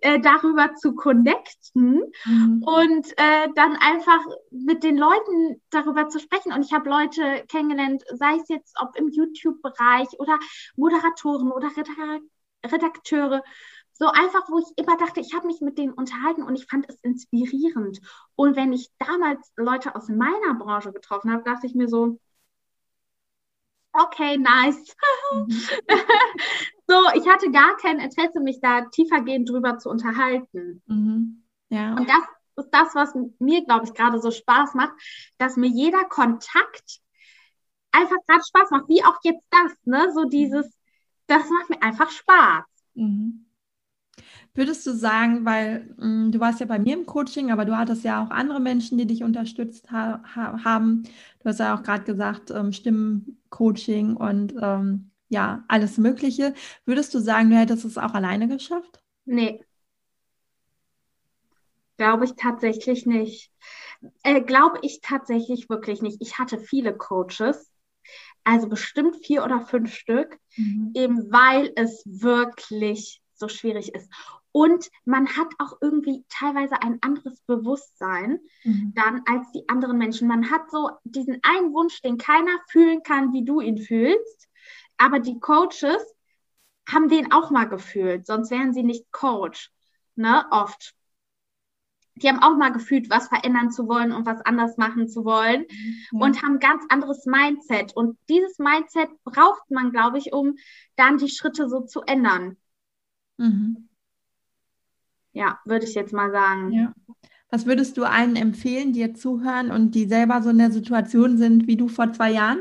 [0.00, 2.62] äh, darüber zu connecten mhm.
[2.64, 6.52] und äh, dann einfach mit den Leuten darüber zu sprechen.
[6.52, 10.38] Und ich habe Leute kennengelernt, sei es jetzt ob im YouTube-Bereich oder
[10.76, 11.70] Moderatoren oder
[12.64, 13.42] Redakteure,
[13.98, 16.86] so einfach, wo ich immer dachte, ich habe mich mit denen unterhalten und ich fand
[16.88, 18.00] es inspirierend.
[18.34, 22.18] Und wenn ich damals Leute aus meiner Branche getroffen habe, dachte ich mir so,
[24.04, 24.94] okay, nice.
[26.88, 30.82] So, ich hatte gar kein Interesse, mich da tiefergehend drüber zu unterhalten.
[30.86, 31.42] Mhm.
[31.68, 31.96] Ja.
[31.96, 32.22] Und das
[32.56, 34.92] ist das, was mir, glaube ich, gerade so Spaß macht,
[35.38, 37.00] dass mir jeder Kontakt
[37.90, 40.12] einfach gerade Spaß macht, wie auch jetzt das, ne?
[40.12, 40.70] So dieses,
[41.26, 42.64] das macht mir einfach Spaß.
[42.94, 43.45] Mhm.
[44.56, 47.76] Würdest du sagen, weil mh, mm, du warst ja bei mir im Coaching, aber du
[47.76, 51.04] hattest ja auch andere Menschen, die dich unterstützt ha haben.
[51.40, 56.54] Du hast ja auch gerade gesagt, ähm, Stimmcoaching und ähm, ja, alles Mögliche.
[56.84, 59.02] Würdest du sagen, du hättest es auch alleine geschafft?
[59.26, 59.62] Nee.
[61.98, 63.50] Glaube ich tatsächlich nicht.
[64.22, 66.18] Äh, Glaube ich tatsächlich wirklich nicht.
[66.20, 67.70] Ich hatte viele Coaches,
[68.44, 70.92] also bestimmt vier oder fünf Stück, mhm.
[70.94, 74.10] eben weil es wirklich so schwierig ist.
[74.56, 78.94] Und man hat auch irgendwie teilweise ein anderes Bewusstsein mhm.
[78.96, 80.28] dann als die anderen Menschen.
[80.28, 84.48] Man hat so diesen einen Wunsch, den keiner fühlen kann, wie du ihn fühlst.
[84.96, 86.02] Aber die Coaches
[86.88, 89.72] haben den auch mal gefühlt, sonst wären sie nicht Coach.
[90.14, 90.94] Ne, oft.
[92.14, 95.66] Die haben auch mal gefühlt, was verändern zu wollen und was anders machen zu wollen
[96.12, 96.22] mhm.
[96.22, 97.94] und haben ganz anderes Mindset.
[97.94, 100.54] Und dieses Mindset braucht man, glaube ich, um
[100.94, 102.56] dann die Schritte so zu ändern.
[103.36, 103.90] Mhm.
[105.36, 106.72] Ja, würde ich jetzt mal sagen.
[106.72, 106.94] Ja.
[107.50, 111.36] Was würdest du allen empfehlen, die jetzt zuhören und die selber so in der Situation
[111.36, 112.58] sind wie du vor zwei Jahren?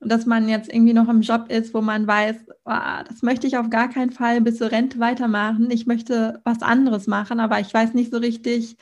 [0.00, 3.46] Und dass man jetzt irgendwie noch im Job ist, wo man weiß, oh, das möchte
[3.46, 5.70] ich auf gar keinen Fall bis zur Rente weitermachen.
[5.70, 8.76] Ich möchte was anderes machen, aber ich weiß nicht so richtig,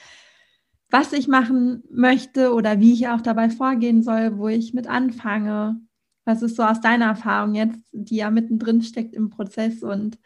[0.88, 5.78] was ich machen möchte oder wie ich auch dabei vorgehen soll, wo ich mit anfange.
[6.24, 10.18] Was ist so aus deiner Erfahrung jetzt, die ja mittendrin steckt im Prozess und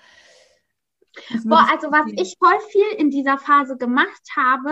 [1.44, 4.70] Boah, also was ich voll viel in dieser Phase gemacht habe,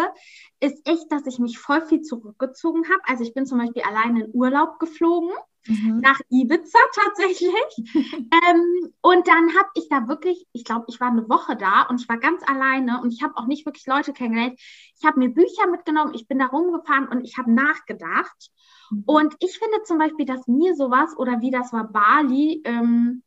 [0.61, 3.03] ist echt, dass ich mich voll viel zurückgezogen habe.
[3.05, 5.31] Also ich bin zum Beispiel alleine in Urlaub geflogen,
[5.67, 5.99] mhm.
[6.01, 7.95] nach Ibiza tatsächlich.
[7.95, 12.01] ähm, und dann habe ich da wirklich, ich glaube, ich war eine Woche da und
[12.01, 14.59] ich war ganz alleine und ich habe auch nicht wirklich Leute kennengelernt.
[14.61, 18.51] Ich habe mir Bücher mitgenommen, ich bin da rumgefahren und ich habe nachgedacht.
[18.91, 19.03] Mhm.
[19.07, 23.23] Und ich finde zum Beispiel, dass mir sowas oder wie das war Bali, ähm,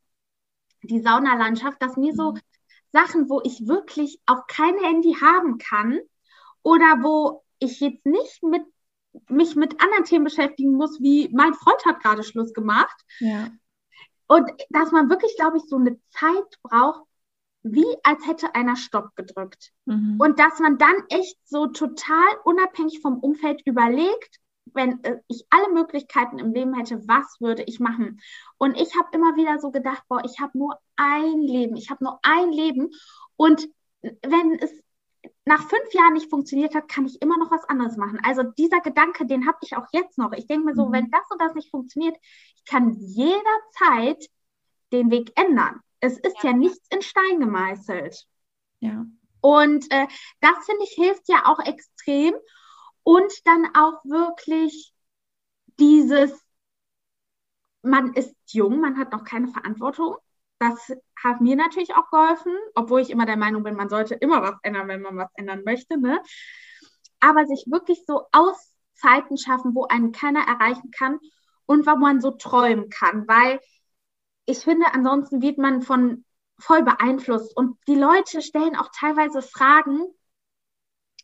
[0.84, 2.39] die Saunalandschaft, dass mir so mhm.
[2.95, 5.99] Sachen, wo ich wirklich auch kein Handy haben kann
[6.63, 8.63] oder wo ich jetzt nicht mit
[9.29, 12.95] mich mit anderen Themen beschäftigen muss, wie mein Freund hat gerade Schluss gemacht.
[13.19, 13.49] Ja.
[14.27, 17.03] Und dass man wirklich, glaube ich, so eine Zeit braucht,
[17.63, 19.71] wie als hätte einer Stopp gedrückt.
[19.86, 20.17] Mhm.
[20.19, 24.39] Und dass man dann echt so total unabhängig vom Umfeld überlegt,
[24.76, 28.22] wenn äh, ich alle Möglichkeiten im Leben hätte, was würde ich machen?
[28.58, 32.04] Und ich habe immer wieder so gedacht, boah, ich habe nur ein Leben, ich habe
[32.04, 32.90] nur ein Leben.
[33.36, 33.68] Und
[34.02, 34.72] wenn es
[35.46, 38.20] nach fünf Jahren nicht funktioniert hat, kann ich immer noch was anderes machen.
[38.24, 40.32] Also dieser Gedanke, den habe ich auch jetzt noch.
[40.34, 40.94] Ich denke mir so, mhm.
[40.94, 42.16] wenn das und das nicht funktioniert,
[42.56, 44.30] ich kann jederzeit
[44.92, 45.82] den Weg ändern.
[46.00, 48.26] Es ist ja, ja nichts in Stein gemeißelt.
[48.80, 49.06] Ja.
[49.42, 50.08] Und äh,
[50.42, 52.34] das finde ich hilft ja auch extrem.
[53.06, 54.91] Und dann auch wirklich
[55.80, 56.32] dieses,
[57.84, 60.15] man ist jung, man hat noch keine Verantwortung.
[60.58, 60.91] Das
[61.22, 64.56] hat mir natürlich auch geholfen, obwohl ich immer der Meinung bin, man sollte immer was
[64.63, 66.00] ändern, wenn man was ändern möchte.
[66.00, 66.20] Ne?
[67.20, 71.20] Aber sich wirklich so Auszeiten schaffen, wo einen keiner erreichen kann
[71.68, 73.60] und wo man so träumen kann, weil
[74.46, 76.26] ich finde, ansonsten wird man von
[76.58, 80.08] voll beeinflusst und die Leute stellen auch teilweise Fragen,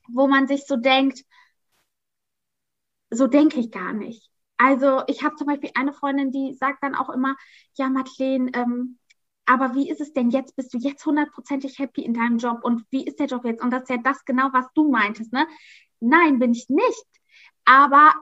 [0.10, 1.24] wo man sich so denkt,
[3.12, 4.30] so denke ich gar nicht.
[4.58, 7.36] Also ich habe zum Beispiel eine Freundin, die sagt dann auch immer,
[7.76, 9.00] ja, Madeleine, ähm,
[9.45, 10.56] aber wie ist es denn jetzt?
[10.56, 12.60] Bist du jetzt hundertprozentig happy in deinem Job?
[12.63, 13.63] Und wie ist der Job jetzt?
[13.63, 15.47] Und das ist ja das genau, was du meintest, ne?
[16.00, 17.06] Nein, bin ich nicht.
[17.65, 18.13] Aber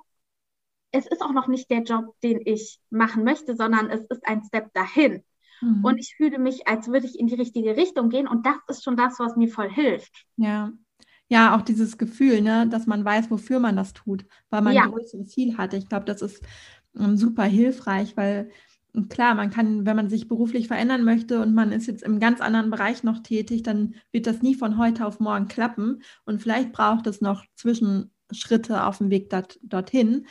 [0.92, 4.44] es ist auch noch nicht der Job, den ich machen möchte, sondern es ist ein
[4.44, 5.24] Step dahin.
[5.62, 5.84] Mhm.
[5.84, 8.28] Und ich fühle mich, als würde ich in die richtige Richtung gehen.
[8.28, 10.26] Und das ist schon das, was mir voll hilft.
[10.38, 10.72] Ja,
[11.30, 14.84] ja, auch dieses Gefühl, ne, dass man weiß, wofür man das tut, weil man ja.
[14.84, 15.78] ein größeres Ziel hatte.
[15.78, 16.44] Ich glaube, das ist
[16.94, 18.50] um, ähm, super hilfreich, weil
[18.96, 22.20] hm, klar, man kann, wenn man sich beruflich verändern möchte und man ist jetzt im
[22.20, 26.02] ganz anderen Bereich noch tätig, dann wird das nie von heute auf morgen klappen.
[26.26, 30.26] Und vielleicht braucht es noch Zwischenschritte auf dem Weg dort, dorthin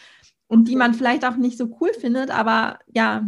[0.49, 3.25] und die man vielleicht auch nicht so cool findet, aber ja,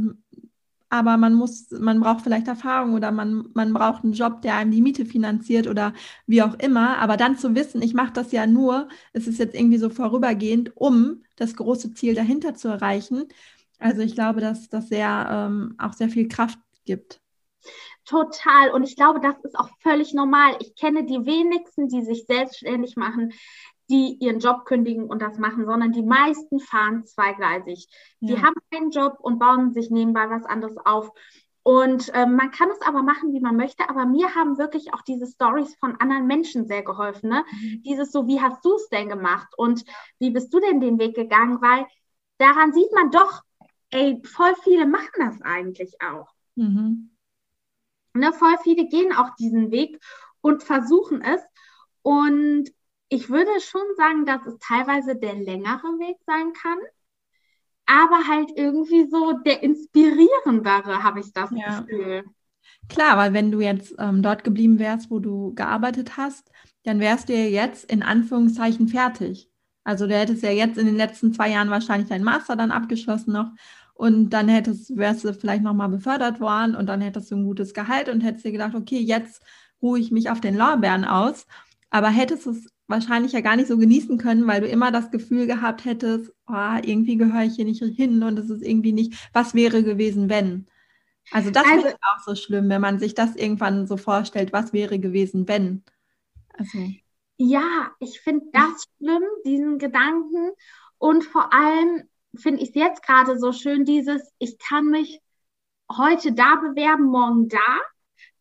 [0.90, 4.72] aber man muss, man braucht vielleicht Erfahrung oder man, man braucht einen Job, der einem
[4.72, 5.94] die Miete finanziert oder
[6.26, 6.98] wie auch immer.
[6.98, 10.76] Aber dann zu wissen, ich mache das ja nur, es ist jetzt irgendwie so vorübergehend,
[10.76, 13.29] um das große Ziel dahinter zu erreichen.
[13.79, 17.20] Also ich glaube, dass das sehr ähm, auch sehr viel Kraft gibt.
[18.05, 18.72] Total.
[18.72, 20.57] Und ich glaube, das ist auch völlig normal.
[20.59, 23.32] Ich kenne die wenigsten, die sich selbstständig machen,
[23.91, 27.88] die ihren Job kündigen und das machen, sondern die meisten fahren zweigleisig.
[28.20, 28.28] Ja.
[28.28, 31.11] Die haben einen Job und bauen sich nebenbei was anderes auf.
[31.62, 33.88] Und äh, man kann es aber machen, wie man möchte.
[33.88, 37.28] Aber mir haben wirklich auch diese Stories von anderen Menschen sehr geholfen.
[37.28, 37.45] Ne?
[37.51, 37.82] Mhm.
[37.82, 39.49] Dieses so, wie hast du es denn gemacht?
[39.57, 39.84] Und
[40.18, 41.61] wie bist du denn den Weg gegangen?
[41.61, 41.86] Weil
[42.38, 43.43] daran sieht man doch,
[43.91, 46.32] ey, voll viele machen das eigentlich auch.
[46.55, 47.11] Mhm.
[48.14, 50.01] Ne, voll viele gehen auch diesen Weg
[50.41, 51.41] und versuchen es.
[52.03, 52.70] Und
[53.11, 56.79] ich würde schon sagen, dass es teilweise der längere Weg sein kann
[57.91, 61.81] aber halt irgendwie so der inspirierendere, habe ich das ja.
[61.81, 62.25] Gefühl.
[62.89, 66.51] Klar, weil wenn du jetzt ähm, dort geblieben wärst, wo du gearbeitet hast,
[66.85, 69.51] dann wärst du ja jetzt in Anführungszeichen fertig.
[69.83, 73.33] Also du hättest ja jetzt in den letzten zwei Jahren wahrscheinlich deinen Master dann abgeschlossen
[73.33, 73.51] noch
[73.95, 77.75] und dann hättest, wärst du vielleicht nochmal befördert worden und dann hättest du ein gutes
[77.75, 79.43] Gehalt und hättest dir gedacht, okay, jetzt
[79.83, 81.47] ruhe ich mich auf den Lorbeeren aus.
[81.91, 85.11] Aber hättest du es wahrscheinlich ja gar nicht so genießen können, weil du immer das
[85.11, 89.30] Gefühl gehabt hättest, oh, irgendwie gehöre ich hier nicht hin und es ist irgendwie nicht,
[89.32, 90.66] was wäre gewesen, wenn?
[91.32, 94.72] Also das also, ist auch so schlimm, wenn man sich das irgendwann so vorstellt, was
[94.72, 95.84] wäre gewesen, wenn?
[96.55, 96.78] Also.
[97.36, 100.51] Ja, ich finde das schlimm, diesen Gedanken.
[100.99, 102.03] Und vor allem
[102.36, 105.20] finde ich es jetzt gerade so schön, dieses, ich kann mich
[105.91, 107.78] heute da bewerben, morgen da.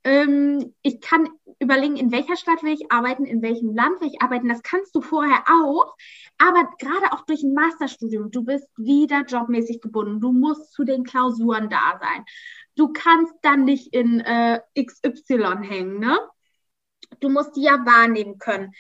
[0.10, 1.30] Ähm, ich kann
[1.60, 4.49] überlegen, in welcher Stadt will ich arbeiten, in welchem Land will ich arbeiten.
[4.49, 5.95] Das kannst du vorher auch.
[6.39, 10.20] Aber gerade auch durch ein Masterstudium, du bist wieder jobmäßig gebunden.
[10.20, 12.26] Du musst zu den Klausuren da sein.
[12.76, 16.18] Du kannst dann nicht in äh, XY hängen, ne?
[17.20, 18.74] Du musst die ja wahrnehmen können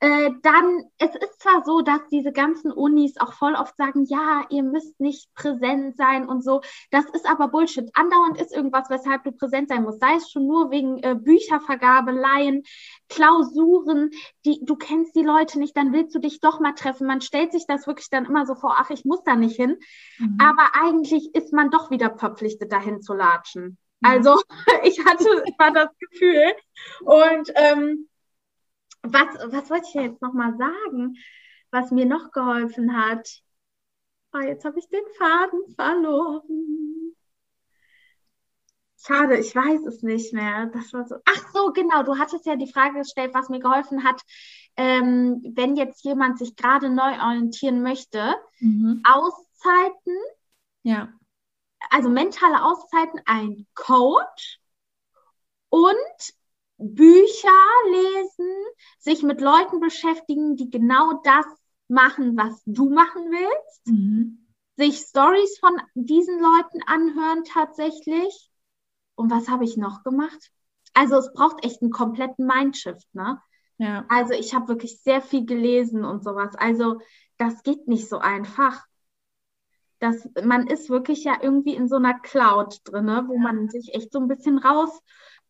[0.00, 4.44] äh, dann, es ist zwar so, dass diese ganzen Unis auch voll oft sagen, ja,
[4.50, 6.60] ihr müsst nicht präsent sein und so.
[6.90, 7.90] Das ist aber Bullshit.
[7.94, 10.00] Andauernd ist irgendwas, weshalb du präsent sein musst.
[10.00, 12.64] Sei es schon nur wegen äh, Büchervergabe, Laien,
[13.08, 14.10] Klausuren,
[14.44, 17.06] die, du kennst die Leute nicht, dann willst du dich doch mal treffen.
[17.06, 19.78] Man stellt sich das wirklich dann immer so vor, ach, ich muss da nicht hin.
[20.18, 20.38] Mhm.
[20.40, 23.78] Aber eigentlich ist man doch wieder verpflichtet, dahin zu latschen.
[24.00, 24.08] Mhm.
[24.08, 24.40] Also
[24.82, 26.52] ich hatte immer das Gefühl.
[27.04, 28.08] Und ähm,
[29.04, 31.16] was, was wollte ich jetzt nochmal sagen,
[31.70, 33.42] was mir noch geholfen hat?
[34.32, 37.14] Oh, jetzt habe ich den Faden verloren.
[39.06, 40.66] Schade, ich weiß es nicht mehr.
[40.72, 41.16] Das war so.
[41.26, 42.02] Ach so, genau.
[42.02, 44.22] Du hattest ja die Frage gestellt, was mir geholfen hat,
[44.76, 48.34] ähm, wenn jetzt jemand sich gerade neu orientieren möchte.
[48.60, 49.02] Mhm.
[49.04, 50.16] Auszeiten.
[50.82, 51.12] Ja.
[51.90, 54.58] Also mentale Auszeiten, ein Coach
[55.68, 56.34] und
[56.78, 57.48] Bücher
[57.90, 58.52] lesen,
[58.98, 61.46] sich mit Leuten beschäftigen, die genau das
[61.88, 64.46] machen, was du machen willst, mhm.
[64.76, 68.50] sich Stories von diesen Leuten anhören tatsächlich.
[69.14, 70.50] Und was habe ich noch gemacht?
[70.94, 73.40] Also es braucht echt einen kompletten Mindshift, ne?
[73.78, 74.04] Ja.
[74.08, 76.54] Also ich habe wirklich sehr viel gelesen und sowas.
[76.56, 77.00] Also
[77.38, 78.84] das geht nicht so einfach.
[79.98, 84.12] Das, man ist wirklich ja irgendwie in so einer Cloud drin, wo man sich echt
[84.12, 85.00] so ein bisschen raus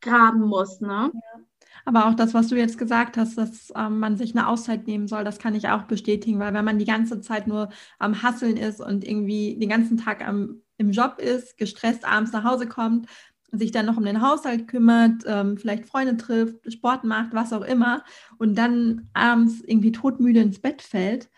[0.04, 0.80] graben muss.
[0.80, 1.10] Ne?
[1.12, 1.44] Ja.
[1.84, 5.06] Aber auch das, was du jetzt gesagt hast, dass ähm, man sich eine Auszeit nehmen
[5.06, 8.56] soll, das kann ich auch bestätigen, weil wenn man die ganze Zeit nur am Hasseln
[8.56, 13.06] ist und irgendwie den ganzen Tag am, im Job ist, gestresst abends nach Hause kommt,
[13.52, 17.62] sich dann noch um den Haushalt kümmert, ähm, vielleicht Freunde trifft, Sport macht, was auch
[17.62, 18.02] immer,
[18.38, 21.30] und dann abends irgendwie todmüde ins Bett fällt,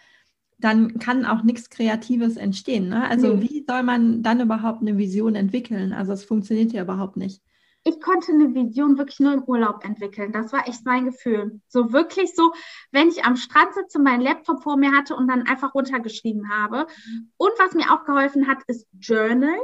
[0.58, 2.88] dann kann auch nichts Kreatives entstehen.
[2.88, 3.06] Ne?
[3.10, 3.48] Also nee.
[3.50, 5.92] wie soll man dann überhaupt eine Vision entwickeln?
[5.92, 7.42] Also es funktioniert ja überhaupt nicht
[7.86, 10.32] ich konnte eine Vision wirklich nur im Urlaub entwickeln.
[10.32, 11.60] Das war echt mein Gefühl.
[11.68, 12.52] So wirklich so,
[12.90, 16.88] wenn ich am Strand sitze, meinen Laptop vor mir hatte und dann einfach runtergeschrieben habe.
[17.36, 19.56] Und was mir auch geholfen hat, ist Journal.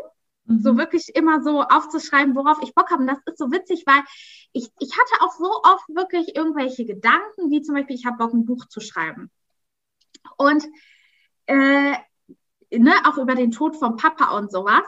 [0.44, 0.60] Mhm.
[0.60, 3.02] So wirklich immer so aufzuschreiben, worauf ich Bock habe.
[3.02, 4.02] Und das ist so witzig, weil
[4.52, 8.32] ich, ich hatte auch so oft wirklich irgendwelche Gedanken, wie zum Beispiel, ich habe Bock,
[8.32, 9.32] ein Buch zu schreiben.
[10.36, 10.64] Und
[11.46, 11.96] äh,
[12.70, 14.84] ne, auch über den Tod von Papa und sowas.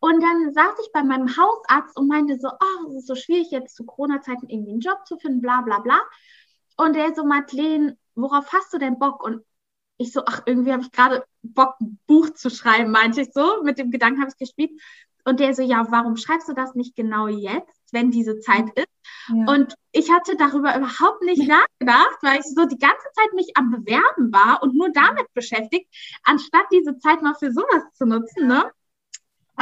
[0.00, 3.50] Und dann saß ich bei meinem Hausarzt und meinte so, oh, es ist so schwierig
[3.50, 6.00] jetzt zu Corona-Zeiten irgendwie einen Job zu finden, bla bla bla.
[6.76, 9.22] Und der so, Madeleine, worauf hast du denn Bock?
[9.22, 9.42] Und
[9.98, 13.62] ich so, ach, irgendwie habe ich gerade Bock, ein Buch zu schreiben, meinte ich so.
[13.62, 14.70] Mit dem Gedanken habe ich gespielt.
[15.26, 18.88] Und der so, ja, warum schreibst du das nicht genau jetzt, wenn diese Zeit ist?
[19.28, 19.52] Ja.
[19.52, 23.70] Und ich hatte darüber überhaupt nicht nachgedacht, weil ich so die ganze Zeit mich am
[23.70, 25.94] Bewerben war und nur damit beschäftigt,
[26.24, 28.70] anstatt diese Zeit mal für sowas zu nutzen, ne?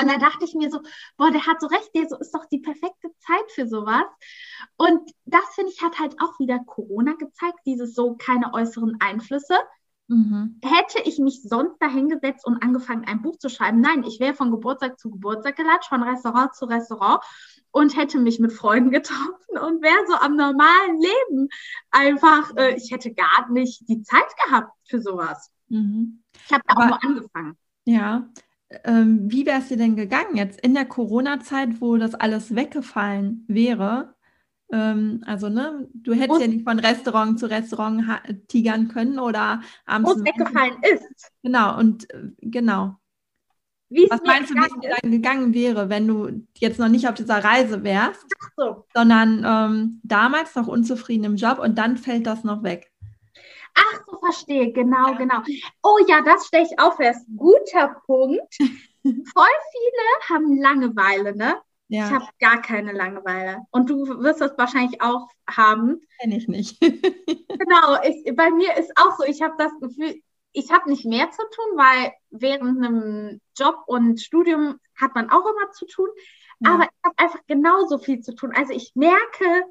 [0.01, 0.81] Und da dachte ich mir so,
[1.17, 4.05] boah, der hat so recht, der so ist doch die perfekte Zeit für sowas.
[4.77, 9.55] Und das finde ich hat halt auch wieder Corona gezeigt, dieses so keine äußeren Einflüsse.
[10.09, 10.59] Mhm.
[10.65, 14.51] Hätte ich mich sonst dahingesetzt und angefangen, ein Buch zu schreiben, nein, ich wäre von
[14.51, 17.23] Geburtstag zu Geburtstag gelatscht, von Restaurant zu Restaurant
[17.73, 21.49] und hätte mich mit Freunden getroffen und wäre so am normalen Leben
[21.91, 25.53] einfach, äh, ich hätte gar nicht die Zeit gehabt für sowas.
[25.69, 26.23] Mhm.
[26.47, 27.59] Ich habe auch nur angefangen.
[27.85, 28.31] Ja,
[28.85, 33.45] ähm, wie wäre es dir denn gegangen jetzt in der Corona-Zeit, wo das alles weggefallen
[33.49, 34.15] wäre?
[34.71, 38.05] Ähm, also, ne, du hättest Wo's, ja nicht von Restaurant zu Restaurant
[38.49, 40.11] tigern können oder abends.
[40.11, 41.33] Wo es weggefallen ist.
[41.43, 42.97] Genau, und äh, genau.
[44.11, 47.15] Was meinst du, wie es dir dann gegangen wäre, wenn du jetzt noch nicht auf
[47.15, 48.85] dieser Reise wärst, so.
[48.95, 52.93] sondern ähm, damals noch unzufrieden im Job und dann fällt das noch weg?
[53.79, 55.43] Ach so, verstehe, genau, genau.
[55.83, 57.25] Oh ja, das stelle ich auf fest.
[57.37, 58.55] Guter Punkt.
[59.03, 61.57] Voll viele haben Langeweile, ne?
[61.89, 62.07] Ja.
[62.07, 63.61] Ich habe gar keine Langeweile.
[63.71, 66.01] Und du wirst das wahrscheinlich auch haben.
[66.21, 66.81] Kenne ich nicht.
[66.81, 70.21] genau, ich, bei mir ist auch so, ich habe das Gefühl,
[70.53, 75.47] ich habe nicht mehr zu tun, weil während einem Job und Studium hat man auch
[75.47, 76.09] immer zu tun.
[76.61, 76.75] Ja.
[76.75, 78.53] Aber ich habe einfach genauso viel zu tun.
[78.55, 79.65] Also ich merke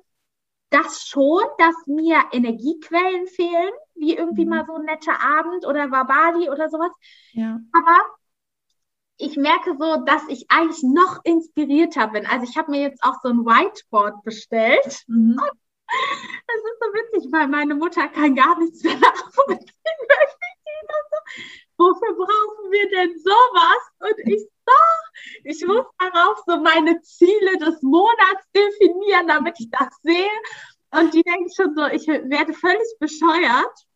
[0.70, 4.52] das schon, dass mir Energiequellen fehlen, wie irgendwie mhm.
[4.52, 6.92] mal so ein netter Abend oder Wabali oder sowas.
[7.34, 7.60] Ja.
[7.72, 8.02] Aber
[9.18, 12.26] ich merke so, dass ich eigentlich noch inspirierter bin.
[12.26, 15.04] Also ich habe mir jetzt auch so ein Whiteboard bestellt.
[15.08, 15.40] Mhm.
[15.90, 19.68] Das ist so witzig, weil meine Mutter kann gar nichts mehr nachvollziehen.
[21.78, 23.92] Wofür brauchen wir denn sowas?
[24.00, 24.74] Und ich so,
[25.46, 30.30] ich muss darauf so meine Ziele des Monats definieren, damit ich das sehe.
[30.92, 33.87] Und die denken schon so, ich werde völlig bescheuert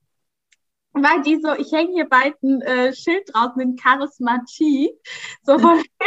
[0.93, 4.91] weil die so, ich hänge hier bald ein äh, Schild draußen in Charismatie,
[5.43, 5.81] so von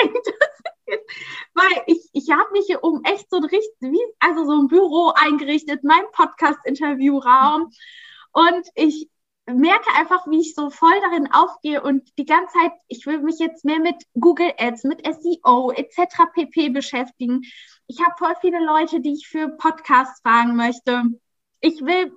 [1.54, 4.68] weil ich, ich habe mich hier um echt so ein richtig, wie, also so ein
[4.68, 7.70] Büro eingerichtet, mein Podcast-Interviewraum
[8.32, 9.08] und ich
[9.46, 13.38] merke einfach, wie ich so voll darin aufgehe und die ganze Zeit, ich will mich
[13.38, 16.26] jetzt mehr mit Google Ads, mit SEO etc.
[16.32, 17.42] pp beschäftigen.
[17.86, 21.04] Ich habe voll viele Leute, die ich für Podcasts fragen möchte.
[21.60, 22.12] Ich will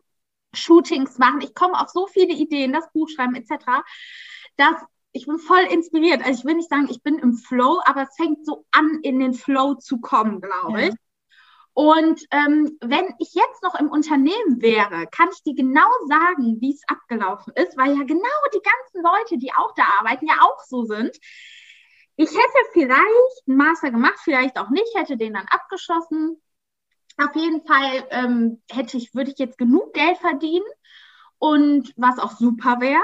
[0.54, 1.42] Shootings machen.
[1.42, 3.66] Ich komme auf so viele Ideen, das Buch schreiben etc.,
[4.58, 4.76] dass
[5.12, 6.24] ich bin voll inspiriert.
[6.26, 9.20] Also ich will nicht sagen, ich bin im Flow, aber es fängt so an, in
[9.20, 10.94] den Flow zu kommen, glaube ich.
[11.74, 16.74] Und ähm, wenn ich jetzt noch im Unternehmen wäre, kann ich dir genau sagen, wie
[16.74, 20.64] es abgelaufen ist, weil ja genau die ganzen Leute, die auch da arbeiten, ja auch
[20.64, 21.16] so sind.
[22.16, 26.42] Ich hätte vielleicht einen Master gemacht, vielleicht auch nicht, hätte den dann abgeschlossen,
[27.18, 30.66] auf jeden Fall ähm, hätte ich, würde ich jetzt genug Geld verdienen
[31.40, 33.02] und was auch super wäre.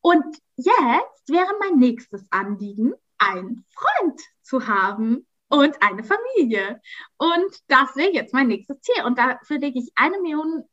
[0.00, 0.24] Und
[0.56, 6.80] jetzt wäre mein nächstes Anliegen, einen Freund zu haben und eine Familie.
[7.16, 9.04] Und das wäre jetzt mein nächstes Ziel.
[9.04, 10.64] Und dafür lege ich eine Million,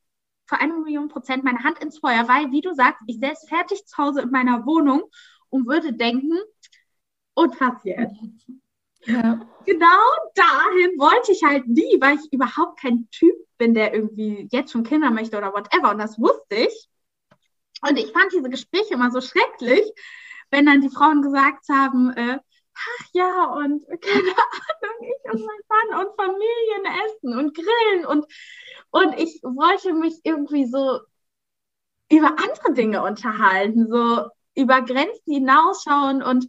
[0.45, 3.85] für eine Million Prozent meine Hand ins Feuer, weil, wie du sagst, ich säße fertig
[3.85, 5.03] zu Hause in meiner Wohnung
[5.49, 6.37] und würde denken,
[7.33, 8.15] und was jetzt?
[9.05, 9.39] Ja.
[9.65, 9.87] Genau
[10.35, 14.83] dahin wollte ich halt nie, weil ich überhaupt kein Typ bin, der irgendwie jetzt schon
[14.83, 15.91] Kinder möchte oder whatever.
[15.91, 16.87] Und das wusste ich.
[17.81, 19.83] Und ich fand diese Gespräche immer so schrecklich,
[20.51, 22.37] wenn dann die Frauen gesagt haben, äh,
[22.73, 28.25] ach ja, und keine Ahnung, ich und mein Mann und Familien essen und grillen und,
[28.91, 30.99] und ich wollte mich irgendwie so
[32.11, 36.47] über andere Dinge unterhalten, so über Grenzen hinausschauen und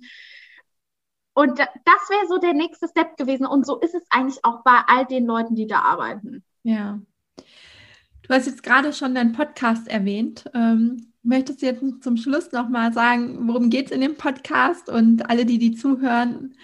[1.37, 3.45] und das wäre so der nächste Step gewesen.
[3.45, 6.43] Und so ist es eigentlich auch bei all den Leuten, die da arbeiten.
[6.62, 6.99] Ja.
[8.22, 10.51] Du hast jetzt gerade schon deinen Podcast erwähnt.
[10.55, 15.28] Ähm, möchtest du jetzt zum Schluss nochmal sagen, worum geht es in dem Podcast und
[15.28, 16.57] alle, die die zuhören,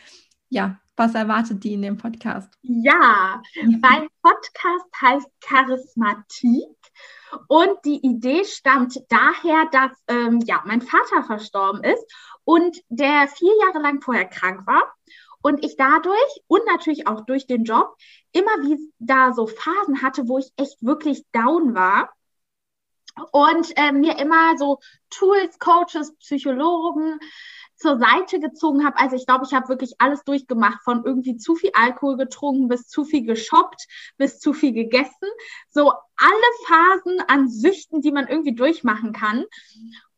[0.49, 2.59] ja, was erwartet die in dem Podcast?
[2.63, 6.82] Ja, mein Podcast heißt Charismatik
[7.49, 12.05] und die Idee stammt daher, dass ähm, ja, mein Vater verstorben ist
[12.45, 14.83] und der vier Jahre lang vorher krank war
[15.43, 17.97] und ich dadurch und natürlich auch durch den Job
[18.33, 22.11] immer wieder so Phasen hatte, wo ich echt wirklich down war
[23.33, 24.79] und äh, mir immer so
[25.11, 27.19] Tools, Coaches, Psychologen
[27.83, 28.97] zur Seite gezogen habe.
[28.97, 32.89] Also ich glaube, ich habe wirklich alles durchgemacht, von irgendwie zu viel Alkohol getrunken bis
[32.89, 35.29] zu viel geshoppt, bis zu viel gegessen.
[35.71, 39.45] So alle Phasen an Süchten, die man irgendwie durchmachen kann.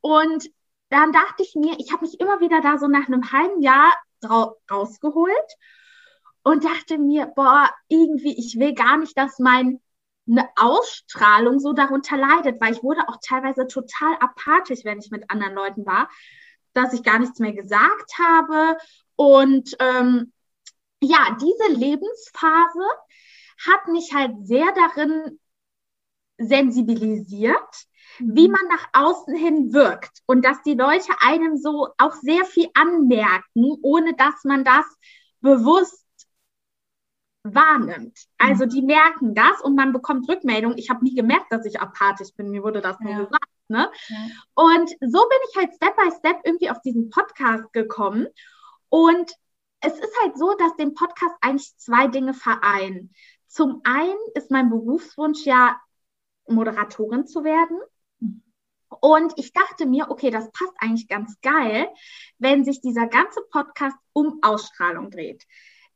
[0.01, 0.51] Und
[0.91, 3.93] dann dachte ich mir, ich habe mich immer wieder da so nach einem halben Jahr
[4.71, 5.57] rausgeholt
[6.43, 9.81] und dachte mir, boah, irgendwie, ich will gar nicht, dass meine
[10.57, 15.55] Ausstrahlung so darunter leidet, weil ich wurde auch teilweise total apathisch, wenn ich mit anderen
[15.55, 16.09] Leuten war,
[16.75, 18.77] dass ich gar nichts mehr gesagt habe.
[19.17, 20.33] Und ähm,
[21.01, 22.87] ja, diese Lebensphase
[23.67, 25.39] hat mich halt sehr darin
[26.39, 27.87] sensibilisiert,
[28.19, 28.53] wie mhm.
[28.53, 33.77] man nach außen hin wirkt und dass die Leute einem so auch sehr viel anmerken,
[33.83, 34.85] ohne dass man das
[35.41, 36.05] bewusst
[37.45, 38.19] wahrnimmt.
[38.39, 38.71] Also mhm.
[38.71, 40.75] die merken das und man bekommt Rückmeldung.
[40.77, 42.51] Ich habe nie gemerkt, dass ich apathisch bin.
[42.51, 43.07] Mir wurde das ja.
[43.07, 43.44] nur gesagt.
[43.69, 43.91] Ne?
[44.09, 44.17] Ja.
[44.55, 48.27] Und so bin ich halt Step by Step irgendwie auf diesen Podcast gekommen
[48.89, 49.33] Und
[49.81, 53.15] es ist halt so, dass den Podcast eigentlich zwei Dinge vereinen.
[53.49, 55.81] Zum einen ist mein Berufswunsch ja,
[56.47, 57.79] Moderatorin zu werden.
[59.01, 61.89] Und ich dachte mir, okay, das passt eigentlich ganz geil,
[62.39, 65.45] wenn sich dieser ganze Podcast um Ausstrahlung dreht.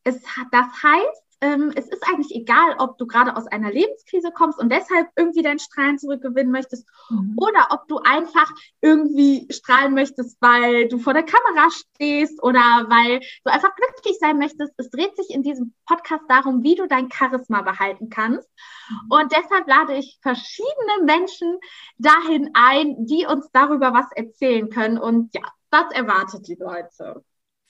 [0.04, 4.58] Es, das heißt, ähm, es ist eigentlich egal, ob du gerade aus einer Lebenskrise kommst
[4.58, 7.36] und deshalb irgendwie dein Strahlen zurückgewinnen möchtest mhm.
[7.36, 13.20] oder ob du einfach irgendwie strahlen möchtest, weil du vor der Kamera stehst oder weil
[13.44, 14.72] du einfach glücklich sein möchtest.
[14.78, 18.48] Es dreht sich in diesem Podcast darum, wie du dein Charisma behalten kannst.
[18.90, 19.10] Mhm.
[19.10, 21.58] Und deshalb lade ich verschiedene Menschen
[21.98, 24.98] dahin ein, die uns darüber was erzählen können.
[24.98, 27.22] Und ja, das erwartet die Leute.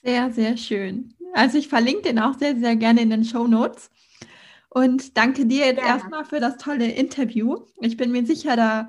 [0.03, 1.13] Sehr, sehr schön.
[1.33, 3.91] Also ich verlinke den auch sehr, sehr gerne in den Show Notes.
[4.69, 5.87] Und danke dir jetzt ja.
[5.87, 7.57] erstmal für das tolle Interview.
[7.81, 8.87] Ich bin mir sicher, da,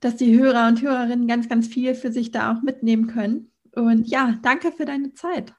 [0.00, 3.52] dass die Hörer und Hörerinnen ganz, ganz viel für sich da auch mitnehmen können.
[3.74, 5.54] Und ja, danke für deine Zeit.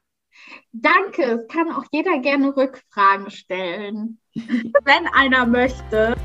[0.71, 1.23] Danke.
[1.23, 6.15] Es kann auch jeder gerne Rückfragen stellen, wenn einer möchte.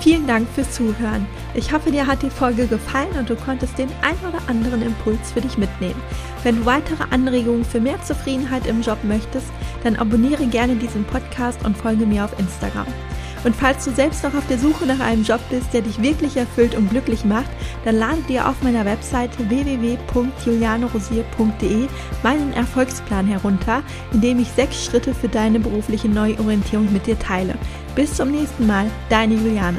[0.00, 1.26] Vielen Dank fürs Zuhören.
[1.54, 5.32] Ich hoffe, dir hat die Folge gefallen und du konntest den ein oder anderen Impuls
[5.32, 6.00] für dich mitnehmen.
[6.42, 9.46] Wenn du weitere Anregungen für mehr Zufriedenheit im Job möchtest,
[9.82, 12.86] dann abonniere gerne diesen Podcast und folge mir auf Instagram.
[13.44, 16.36] Und falls du selbst noch auf der Suche nach einem Job bist, der dich wirklich
[16.36, 17.50] erfüllt und glücklich macht,
[17.84, 21.86] dann lade dir auf meiner Webseite www.julianerosier.de
[22.22, 23.82] meinen Erfolgsplan herunter,
[24.12, 27.54] in dem ich sechs Schritte für deine berufliche Neuorientierung mit dir teile.
[27.94, 29.78] Bis zum nächsten Mal, deine Juliane.